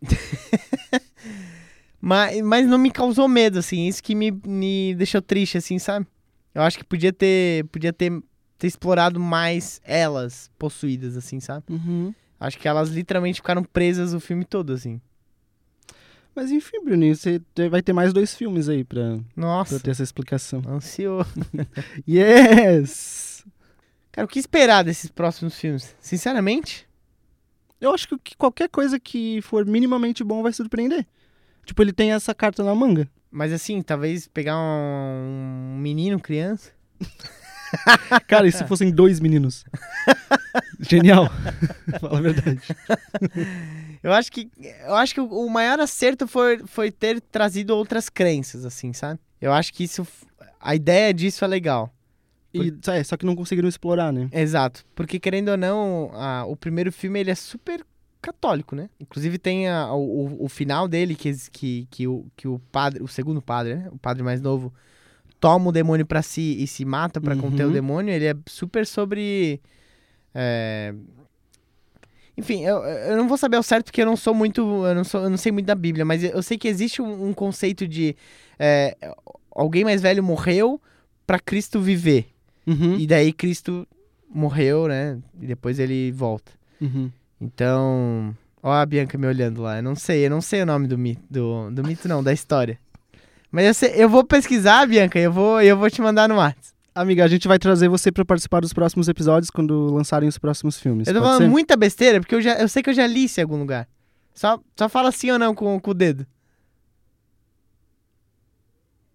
mas, 2.01 2.41
mas 2.43 2.67
não 2.67 2.79
me 2.79 2.91
causou 2.91 3.29
medo, 3.29 3.59
assim. 3.59 3.87
Isso 3.87 4.03
que 4.03 4.15
me, 4.15 4.31
me 4.47 4.95
deixou 4.97 5.23
triste, 5.23 5.59
assim, 5.59 5.79
sabe? 5.79 6.07
Eu 6.55 6.62
acho 6.62 6.79
que 6.79 6.85
podia 6.85 7.12
ter. 7.12 7.65
Podia 7.67 7.93
ter, 7.93 8.12
ter 8.59 8.67
explorado 8.67 9.19
mais 9.19 9.81
elas 9.85 10.51
possuídas, 10.59 11.17
assim, 11.17 11.41
sabe? 11.41 11.65
Uhum. 11.71 12.12
Acho 12.38 12.59
que 12.59 12.67
elas 12.69 12.91
literalmente 12.91 13.37
ficaram 13.41 13.62
presas 13.62 14.12
o 14.12 14.21
filme 14.21 14.45
todo, 14.45 14.73
assim. 14.73 15.01
Mas 16.35 16.51
enfim, 16.51 16.83
Bruninho, 16.85 17.14
você 17.14 17.40
vai 17.71 17.83
ter 17.83 17.92
mais 17.92 18.12
dois 18.12 18.35
filmes 18.35 18.68
aí 18.68 18.85
pra, 18.85 19.18
Nossa, 19.37 19.75
pra 19.75 19.85
ter 19.85 19.90
essa 19.90 20.03
explicação. 20.03 20.62
ansioso. 20.66 21.29
Yes! 22.09 23.45
Cara, 24.11 24.25
o 24.25 24.29
que 24.29 24.38
esperar 24.38 24.83
desses 24.85 25.11
próximos 25.11 25.59
filmes? 25.59 25.95
Sinceramente, 26.01 26.87
Eu 27.81 27.92
acho 27.92 28.07
que 28.18 28.37
qualquer 28.37 28.68
coisa 28.68 28.99
que 29.01 29.40
for 29.42 29.66
minimamente 29.66 30.23
bom 30.23 30.42
vai 30.42 30.53
surpreender. 30.53 31.05
Tipo, 31.66 31.83
ele 31.83 31.92
tem 31.92 32.12
essa 32.12 32.33
carta 32.35 32.62
na 32.62 32.75
manga. 32.75 33.09
Mas 33.31 33.53
assim, 33.53 33.83
talvez 33.83 34.29
pegar 34.29 34.57
um 34.57 35.77
menino, 35.79 36.21
criança. 36.21 36.71
Cara, 38.28 38.46
e 38.46 38.52
se 38.52 38.64
fossem 38.66 38.90
dois 38.90 39.20
meninos? 39.20 39.64
Genial. 40.80 41.28
Fala 42.00 42.18
a 42.18 42.20
verdade. 42.20 42.61
Eu 44.02 44.12
acho 44.12 44.30
que 44.32 44.50
eu 44.87 44.94
acho 44.94 45.14
que 45.14 45.20
o 45.20 45.48
maior 45.48 45.78
acerto 45.80 46.26
foi, 46.26 46.58
foi 46.66 46.90
ter 46.90 47.20
trazido 47.20 47.74
outras 47.76 48.08
crenças, 48.08 48.64
assim, 48.64 48.92
sabe? 48.92 49.20
Eu 49.40 49.52
acho 49.52 49.72
que 49.72 49.85
isso. 49.85 50.06
A 50.61 50.74
ideia 50.74 51.12
disso 51.12 51.44
é 51.44 51.48
legal. 51.48 51.92
E, 52.54 52.72
é, 52.88 53.02
só 53.02 53.16
que 53.16 53.24
não 53.24 53.35
conseguiram 53.35 53.68
explorar, 53.68 54.12
né? 54.12 54.28
Exato. 54.30 54.85
Porque, 54.94 55.18
querendo 55.18 55.48
ou 55.50 55.56
não, 55.56 56.11
a- 56.12 56.44
o 56.44 56.54
primeiro 56.54 56.92
filme 56.92 57.18
ele 57.18 57.30
é 57.30 57.35
super 57.35 57.82
católico, 58.20 58.76
né? 58.76 58.90
Inclusive 59.00 59.38
tem 59.38 59.68
a- 59.68 59.90
o, 59.94 60.26
o- 60.26 60.44
o 60.44 60.48
final 60.48 60.87
dele, 60.87 61.14
que, 61.14 61.32
que, 61.50 61.88
que, 61.90 62.06
o, 62.06 62.26
que 62.37 62.46
o 62.46 62.58
padre, 62.70 63.02
o 63.02 63.08
segundo 63.08 63.40
padre, 63.40 63.76
né? 63.76 63.88
O 63.90 63.98
padre 63.98 64.22
mais 64.22 64.40
novo, 64.42 64.72
toma 65.42 65.70
o 65.70 65.72
demônio 65.72 66.07
pra 66.07 66.22
si 66.22 66.57
e 66.62 66.66
se 66.68 66.85
mata 66.85 67.20
pra 67.20 67.35
conter 67.35 67.64
o 67.64 67.66
Uhum. 67.66 67.72
demônio. 67.72 68.14
Ele 68.14 68.26
é 68.26 68.35
super 68.46 68.87
sobre. 68.87 69.61
é, 70.33 70.94
Enfim, 72.38 72.62
eu, 72.64 72.76
eu 72.78 73.16
não 73.16 73.26
vou 73.28 73.37
saber 73.37 73.57
ao 73.57 73.62
certo 73.62 73.87
porque 73.87 74.00
eu 74.02 74.07
não 74.07 74.16
sou 74.16 74.33
muito. 74.33 74.61
Eu 74.87 74.94
não, 74.94 75.02
sou, 75.05 75.22
eu 75.24 75.28
não 75.31 75.37
sei 75.37 75.50
muito 75.50 75.66
da 75.66 75.74
Bíblia, 75.74 76.05
mas 76.05 76.22
eu 76.22 76.42
sei 76.42 76.57
que 76.57 76.68
existe 76.68 77.02
um, 77.02 77.28
um 77.28 77.33
conceito 77.35 77.87
de. 77.88 78.14
é, 78.57 78.96
alguém 79.50 79.83
mais 79.85 80.00
velho 80.00 80.22
morreu 80.22 80.81
pra 81.26 81.38
Cristo 81.40 81.81
viver. 81.81 82.28
Uhum. 82.66 82.96
E 82.96 83.07
daí 83.09 83.33
Cristo 83.33 83.85
morreu, 84.33 84.87
né? 84.87 85.18
E 85.40 85.46
depois 85.46 85.78
ele 85.81 86.12
volta. 86.12 86.52
Uhum. 86.81 87.11
Então. 87.40 88.35
Ó 88.62 88.70
a 88.70 88.87
Bianca 88.87 89.18
me 89.18 89.26
olhando 89.26 89.61
lá. 89.61 89.78
Eu 89.78 89.83
não 89.83 89.96
sei, 89.96 90.24
eu 90.24 90.31
não 90.31 90.40
sei 90.40 90.62
o 90.62 90.66
nome 90.66 90.87
do 90.87 90.96
mito. 90.96 91.20
Do, 91.28 91.68
do 91.72 91.83
mito, 91.83 92.07
não, 92.07 92.22
da 92.22 92.33
história. 92.33 92.78
Mas 93.53 93.67
eu, 93.67 93.75
sei- 93.75 93.93
eu 93.97 94.09
vou 94.09 94.25
pesquisar, 94.25 94.87
Bianca, 94.87 95.19
eu 95.19 95.31
vou, 95.31 95.61
eu 95.61 95.77
vou 95.77 95.88
te 95.91 96.01
mandar 96.01 96.29
no 96.29 96.37
WhatsApp. 96.37 96.73
Amiga, 96.95 97.25
a 97.25 97.29
gente 97.29 97.47
vai 97.47 97.59
trazer 97.59 97.88
você 97.88 98.11
pra 98.11 98.25
participar 98.25 98.61
dos 98.61 98.73
próximos 98.73 99.09
episódios 99.09 99.51
quando 99.51 99.93
lançarem 99.95 100.29
os 100.29 100.37
próximos 100.38 100.79
filmes. 100.79 101.07
Eu 101.07 101.15
tô 101.15 101.21
falando 101.21 101.43
ser? 101.43 101.49
muita 101.49 101.77
besteira, 101.77 102.19
porque 102.21 102.35
eu, 102.35 102.41
já, 102.43 102.55
eu 102.59 102.69
sei 102.69 102.83
que 102.83 102.91
eu 102.91 102.95
já 102.95 103.07
li 103.07 103.25
isso 103.25 103.38
em 103.41 103.43
algum 103.43 103.59
lugar. 103.59 103.87
Só, 104.35 104.59
só 104.77 104.88
fala 104.88 105.12
sim 105.12 105.31
ou 105.31 105.38
não 105.38 105.55
com, 105.55 105.79
com 105.79 105.91
o 105.91 105.95
dedo. 105.95 106.27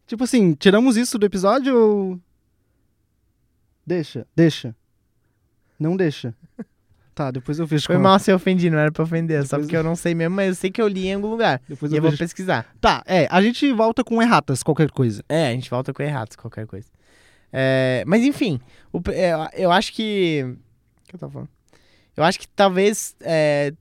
Tipo 0.06 0.23
assim, 0.23 0.54
tiramos 0.54 0.95
isso 0.97 1.17
do 1.19 1.26
episódio 1.26 1.76
ou. 1.76 2.19
Deixa, 3.86 4.26
deixa. 4.36 4.76
Não 5.80 5.95
deixa. 5.97 6.34
Tá, 7.17 7.32
depois 7.32 7.58
eu 7.58 7.65
vejo 7.65 7.88
Foi 7.88 7.95
com- 7.95 8.01
mal 8.03 8.19
se 8.19 8.30
eu 8.30 8.36
ofendi, 8.36 8.69
não 8.69 8.77
era 8.77 8.91
pra 8.91 9.01
ofender. 9.03 9.39
Só 9.41 9.56
Depois- 9.58 9.65
porque 9.65 9.75
eu 9.77 9.84
não 9.84 9.95
sei 9.95 10.13
mesmo, 10.13 10.36
mas 10.36 10.49
eu 10.49 10.56
sei 10.56 10.69
que 10.69 10.80
eu 10.80 10.88
li 10.88 11.08
em 11.08 11.15
algum 11.15 11.30
lugar. 11.30 11.60
Depois 11.67 11.91
E 11.91 11.95
eu 11.95 11.97
eu 11.97 12.01
vou 12.03 12.12
vejo. 12.12 12.21
pesquisar. 12.23 12.67
Tá, 12.80 13.01
é, 13.08 13.27
a 13.32 13.41
gente 13.41 13.71
volta 13.73 14.03
com 14.03 14.21
erratas, 14.21 14.62
qualquer 14.62 14.91
coisa. 14.91 15.23
É, 15.27 15.47
a 15.47 15.51
gente 15.51 15.67
volta 15.67 15.91
com 15.91 16.03
errados, 16.03 16.36
qualquer 16.36 16.67
coisa. 16.67 16.88
É, 17.51 18.03
mas 18.06 18.23
enfim, 18.23 18.60
o 18.93 19.01
é, 19.10 19.32
eu 19.56 19.71
acho 19.71 19.91
que. 19.93 20.43
O 20.45 21.10
que 21.10 21.15
eu 21.15 21.19
tava 21.19 21.32
falando? 21.32 21.49
Eu 22.15 22.23
acho 22.23 22.38
que 22.39 22.47
talvez 22.49 23.15
é, 23.21 23.73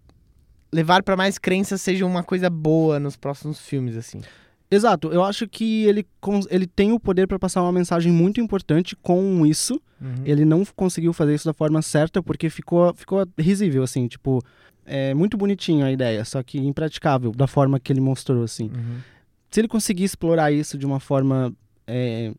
levar 0.72 1.02
pra 1.02 1.14
mais 1.14 1.36
crenças 1.36 1.82
seja 1.82 2.06
uma 2.06 2.22
coisa 2.22 2.48
boa 2.48 2.98
nos 2.98 3.16
próximos 3.16 3.60
filmes, 3.60 3.96
assim. 3.98 4.22
Exato, 4.70 5.08
eu 5.12 5.22
acho 5.22 5.46
que 5.46 5.84
ele, 5.84 6.04
ele 6.50 6.66
tem 6.66 6.92
o 6.92 6.98
poder 6.98 7.26
pra 7.28 7.38
passar 7.38 7.62
uma 7.62 7.70
mensagem 7.72 8.10
muito 8.12 8.40
importante 8.40 8.96
com 8.96 9.46
isso. 9.46 9.80
Ele 10.24 10.44
não 10.44 10.64
conseguiu 10.76 11.12
fazer 11.12 11.34
isso 11.34 11.46
da 11.46 11.54
forma 11.54 11.80
certa 11.80 12.22
porque 12.22 12.50
ficou, 12.50 12.92
ficou 12.94 13.26
risível, 13.38 13.82
assim, 13.82 14.06
tipo, 14.08 14.42
é 14.84 15.14
muito 15.14 15.36
bonitinho 15.36 15.86
a 15.86 15.90
ideia, 15.92 16.24
só 16.24 16.42
que 16.42 16.58
impraticável 16.58 17.32
da 17.32 17.46
forma 17.46 17.80
que 17.80 17.92
ele 17.92 18.00
mostrou, 18.00 18.42
assim. 18.42 18.64
Uhum. 18.74 18.98
Se 19.50 19.60
ele 19.60 19.68
conseguir 19.68 20.04
explorar 20.04 20.52
isso 20.52 20.76
de 20.76 20.84
uma 20.84 21.00
forma 21.00 21.52
é, 21.86 22.32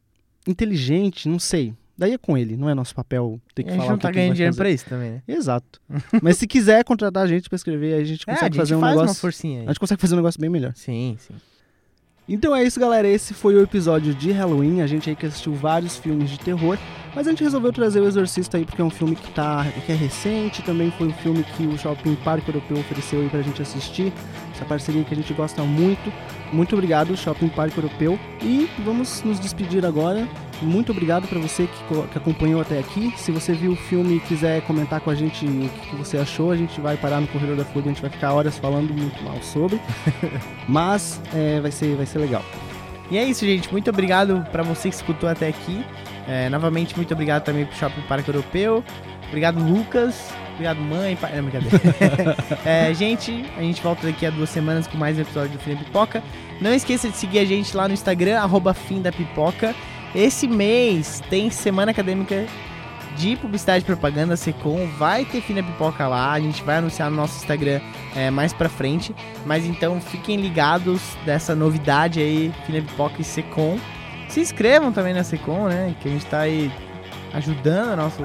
inteligente, 0.46 1.28
não 1.28 1.40
sei. 1.40 1.74
Daí 1.98 2.14
é 2.14 2.18
com 2.18 2.38
ele, 2.38 2.56
não 2.56 2.70
é 2.70 2.76
nosso 2.76 2.94
papel 2.94 3.42
ter 3.56 3.64
que 3.64 3.70
a 3.70 3.74
gente 3.74 3.82
falar 3.82 3.92
não 3.94 3.98
tá 3.98 4.12
ganhando 4.12 4.36
dinheiro 4.36 4.54
fazer. 4.54 4.62
pra 4.64 4.70
isso 4.70 4.86
também, 4.86 5.12
né? 5.14 5.24
Exato. 5.28 5.82
Mas 6.22 6.38
se 6.38 6.46
quiser 6.46 6.84
contratar 6.84 7.24
a 7.24 7.28
gente 7.28 7.50
pra 7.50 7.56
escrever, 7.56 7.96
a 7.96 8.04
gente 8.04 8.24
É, 8.28 8.32
a 8.32 8.36
consegue 8.36 8.54
gente 8.54 8.62
fazer 8.62 8.76
um 8.76 8.80
faz 8.80 8.96
uma 8.96 9.02
negócio. 9.02 9.20
forcinha 9.22 9.60
aí. 9.62 9.66
A 9.66 9.70
gente 9.70 9.80
consegue 9.80 10.00
fazer 10.02 10.14
um 10.14 10.18
negócio 10.18 10.40
bem 10.40 10.50
melhor. 10.50 10.74
Sim, 10.76 11.18
sim. 11.20 11.34
Então 12.30 12.54
é 12.54 12.62
isso, 12.62 12.78
galera. 12.78 13.08
Esse 13.08 13.34
foi 13.34 13.56
o 13.56 13.62
episódio 13.62 14.14
de 14.14 14.32
Halloween. 14.32 14.82
A 14.82 14.88
gente 14.88 15.10
aí 15.10 15.16
que 15.16 15.26
assistiu 15.26 15.54
vários 15.54 15.96
filmes 15.96 16.30
de 16.30 16.38
terror, 16.38 16.78
mas 17.16 17.26
a 17.26 17.30
gente 17.30 17.42
resolveu 17.42 17.72
trazer 17.72 18.02
o 18.02 18.06
Exorcista 18.06 18.58
aí 18.58 18.66
porque 18.66 18.82
é 18.82 18.86
um 18.86 18.90
filme 18.90 19.16
que, 19.16 19.32
tá, 19.32 19.66
que 19.86 19.92
é 19.94 19.96
recente. 19.96 20.62
Também 20.62 20.92
foi 20.92 21.08
um 21.08 21.14
filme 21.14 21.46
que 21.56 21.66
o 21.66 21.78
Shopping 21.78 22.16
Parque 22.16 22.50
Europeu 22.50 22.80
ofereceu 22.80 23.22
aí 23.22 23.30
pra 23.30 23.42
gente 23.42 23.62
assistir. 23.62 24.12
Essa 24.54 24.66
parceria 24.66 25.06
que 25.06 25.14
a 25.14 25.18
gente 25.18 25.34
gosta 25.34 25.64
muito. 25.64 26.12
Muito 26.52 26.76
obrigado, 26.76 27.16
Shopping 27.16 27.48
Parque 27.48 27.78
Europeu. 27.78 28.20
E 28.42 28.70
vamos 28.84 29.24
nos 29.24 29.40
despedir 29.40 29.86
agora. 29.86 30.28
Muito 30.62 30.92
obrigado 30.92 31.28
pra 31.28 31.40
você 31.40 31.68
que, 31.68 32.08
que 32.08 32.18
acompanhou 32.18 32.62
até 32.62 32.80
aqui. 32.80 33.14
Se 33.18 33.32
você 33.32 33.54
viu 33.54 33.74
o 33.74 33.76
filme 33.76 34.18
e 34.18 34.20
quiser 34.20 34.62
comentar 34.62 35.00
com 35.00 35.10
a 35.10 35.16
gente 35.16 35.46
o 35.46 35.70
que, 35.70 35.96
você 35.96 36.18
achou, 36.18 36.52
a 36.52 36.56
gente 36.56 36.82
vai 36.82 36.98
parar 36.98 37.22
no 37.22 37.28
Corredor 37.28 37.56
da 37.56 37.66
Fúria. 37.66 37.92
A 37.92 37.94
gente 37.94 38.02
vai 38.02 38.10
ficar 38.10 38.34
horas 38.34 38.58
falando 38.58 38.94
muito 38.94 39.24
mal 39.24 39.42
sobre. 39.42 39.80
Mas 40.68 41.22
é, 41.34 41.60
vai, 41.60 41.72
ser, 41.72 41.96
vai 41.96 42.06
ser 42.06 42.20
legal. 42.20 42.44
E 43.12 43.18
é 43.18 43.24
isso, 43.24 43.46
gente. 43.46 43.72
Muito 43.72 43.90
obrigado 43.90 44.46
pra 44.52 44.64
você 44.64 44.90
que 44.90 44.96
escutou 44.96 45.30
até 45.30 45.48
aqui. 45.48 45.86
É, 46.28 46.50
novamente, 46.50 46.96
muito 46.96 47.14
obrigado 47.14 47.44
também 47.44 47.66
pro 47.66 47.76
Shopping 47.76 48.02
Parque 48.02 48.30
Europeu. 48.30 48.84
Obrigado, 49.28 49.64
Lucas. 49.64 50.30
Obrigado, 50.54 50.82
mãe, 50.82 51.16
pai. 51.16 51.36
Não, 51.36 51.44
brincadeira. 51.44 51.78
É, 52.66 52.94
gente, 52.94 53.46
a 53.56 53.62
gente 53.62 53.82
volta 53.82 54.08
daqui 54.08 54.26
a 54.26 54.30
duas 54.30 54.50
semanas 54.50 54.88
com 54.88 54.98
mais 54.98 55.18
um 55.18 55.22
episódio 55.22 55.52
do 55.52 55.60
Fim 55.60 55.76
da 55.76 55.84
Pipoca. 55.84 56.24
Não 56.60 56.74
esqueça 56.74 57.10
de 57.10 57.16
seguir 57.16 57.40
a 57.40 57.46
gente 57.46 57.78
lá 57.78 57.88
no 57.88 57.94
Instagram, 57.94 58.40
arroba 58.40 58.74
Fim 58.74 59.02
da 59.02 59.12
Pipoca. 59.12 59.76
Esse 60.16 60.48
mês 60.48 61.22
tem 61.30 61.50
Semana 61.50 61.92
Acadêmica 61.92 62.46
de 63.18 63.36
Publicidade 63.36 63.84
e 63.84 63.86
Propaganda, 63.86 64.38
Secom. 64.38 64.88
Vai 64.98 65.26
ter 65.26 65.42
Fim 65.42 65.56
da 65.56 65.64
Pipoca 65.64 66.08
lá. 66.08 66.32
A 66.32 66.40
gente 66.40 66.64
vai 66.64 66.78
anunciar 66.78 67.10
no 67.10 67.16
nosso 67.16 67.38
Instagram 67.38 67.82
é, 68.16 68.30
mais 68.30 68.54
pra 68.54 68.70
frente. 68.70 69.14
Mas 69.46 69.66
então 69.66 70.00
fiquem 70.00 70.38
ligados 70.38 71.02
dessa 71.26 71.56
novidade 71.56 72.20
aí, 72.20 72.54
Fim 72.66 72.74
da 72.74 72.82
Pipoca 72.82 73.22
e 73.22 73.24
Secom. 73.24 73.78
Se 74.30 74.40
inscrevam 74.40 74.92
também 74.92 75.14
na 75.14 75.24
Secom, 75.24 75.68
né? 75.68 75.96
Que 76.02 76.08
a 76.08 76.12
gente 76.12 76.26
tá 76.26 76.40
aí 76.42 76.72
ajudando 77.34 77.98
nosso, 77.98 78.22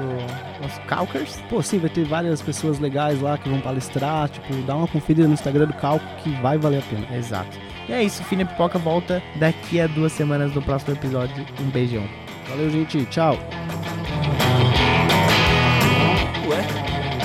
nosso 0.61 0.81
Calkers. 0.87 1.39
Pô, 1.49 1.63
sim, 1.63 1.79
vai 1.79 1.91
ter 1.91 2.05
várias 2.05 2.43
pessoas 2.43 2.79
legais 2.79 3.21
lá 3.21 3.37
que 3.39 3.49
vão 3.49 3.61
palestrar. 3.61 4.29
Tipo, 4.29 4.55
dá 4.63 4.77
uma 4.77 4.89
conferida 4.89 5.27
no 5.27 5.35
Instagram 5.35 5.67
do 5.67 5.75
Calco 5.75 6.05
que 6.23 6.31
vai 6.41 6.59
valer 6.59 6.79
a 6.79 6.83
pena. 6.83 7.17
Exato. 7.17 7.72
E 7.89 7.93
é 7.93 8.03
isso, 8.03 8.23
Fina 8.25 8.45
Pipoca 8.45 8.79
volta 8.79 9.23
daqui 9.37 9.81
a 9.81 9.87
duas 9.87 10.13
semanas 10.13 10.55
no 10.55 10.63
próximo 10.63 10.95
episódio. 10.95 11.45
Um 11.61 11.71
beijão. 11.71 12.05
Valeu, 12.49 12.71
gente. 12.71 13.05
Tchau. 13.07 13.39
Ué? 16.49 16.63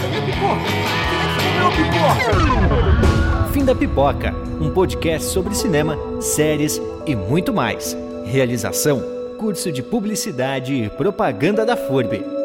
Cadê 0.02 0.18
a 0.18 0.22
pipoca? 0.22 0.62
Quem 0.68 1.20
é 1.20 1.28
que 1.28 1.44
comeu 1.44 1.68
a 1.68 1.72
pipoca? 1.72 3.52
Fim 3.54 3.66
da 3.66 3.74
Pipoca, 3.74 4.34
um 4.62 4.70
podcast 4.70 5.30
sobre 5.30 5.56
cinema, 5.56 5.98
séries 6.22 6.80
e 7.06 7.16
muito 7.16 7.52
mais. 7.54 7.98
Realização: 8.26 9.02
Curso 9.40 9.72
de 9.72 9.82
Publicidade 9.82 10.74
e 10.74 10.90
Propaganda 10.90 11.66
da 11.66 11.76
FURB. 11.76 12.37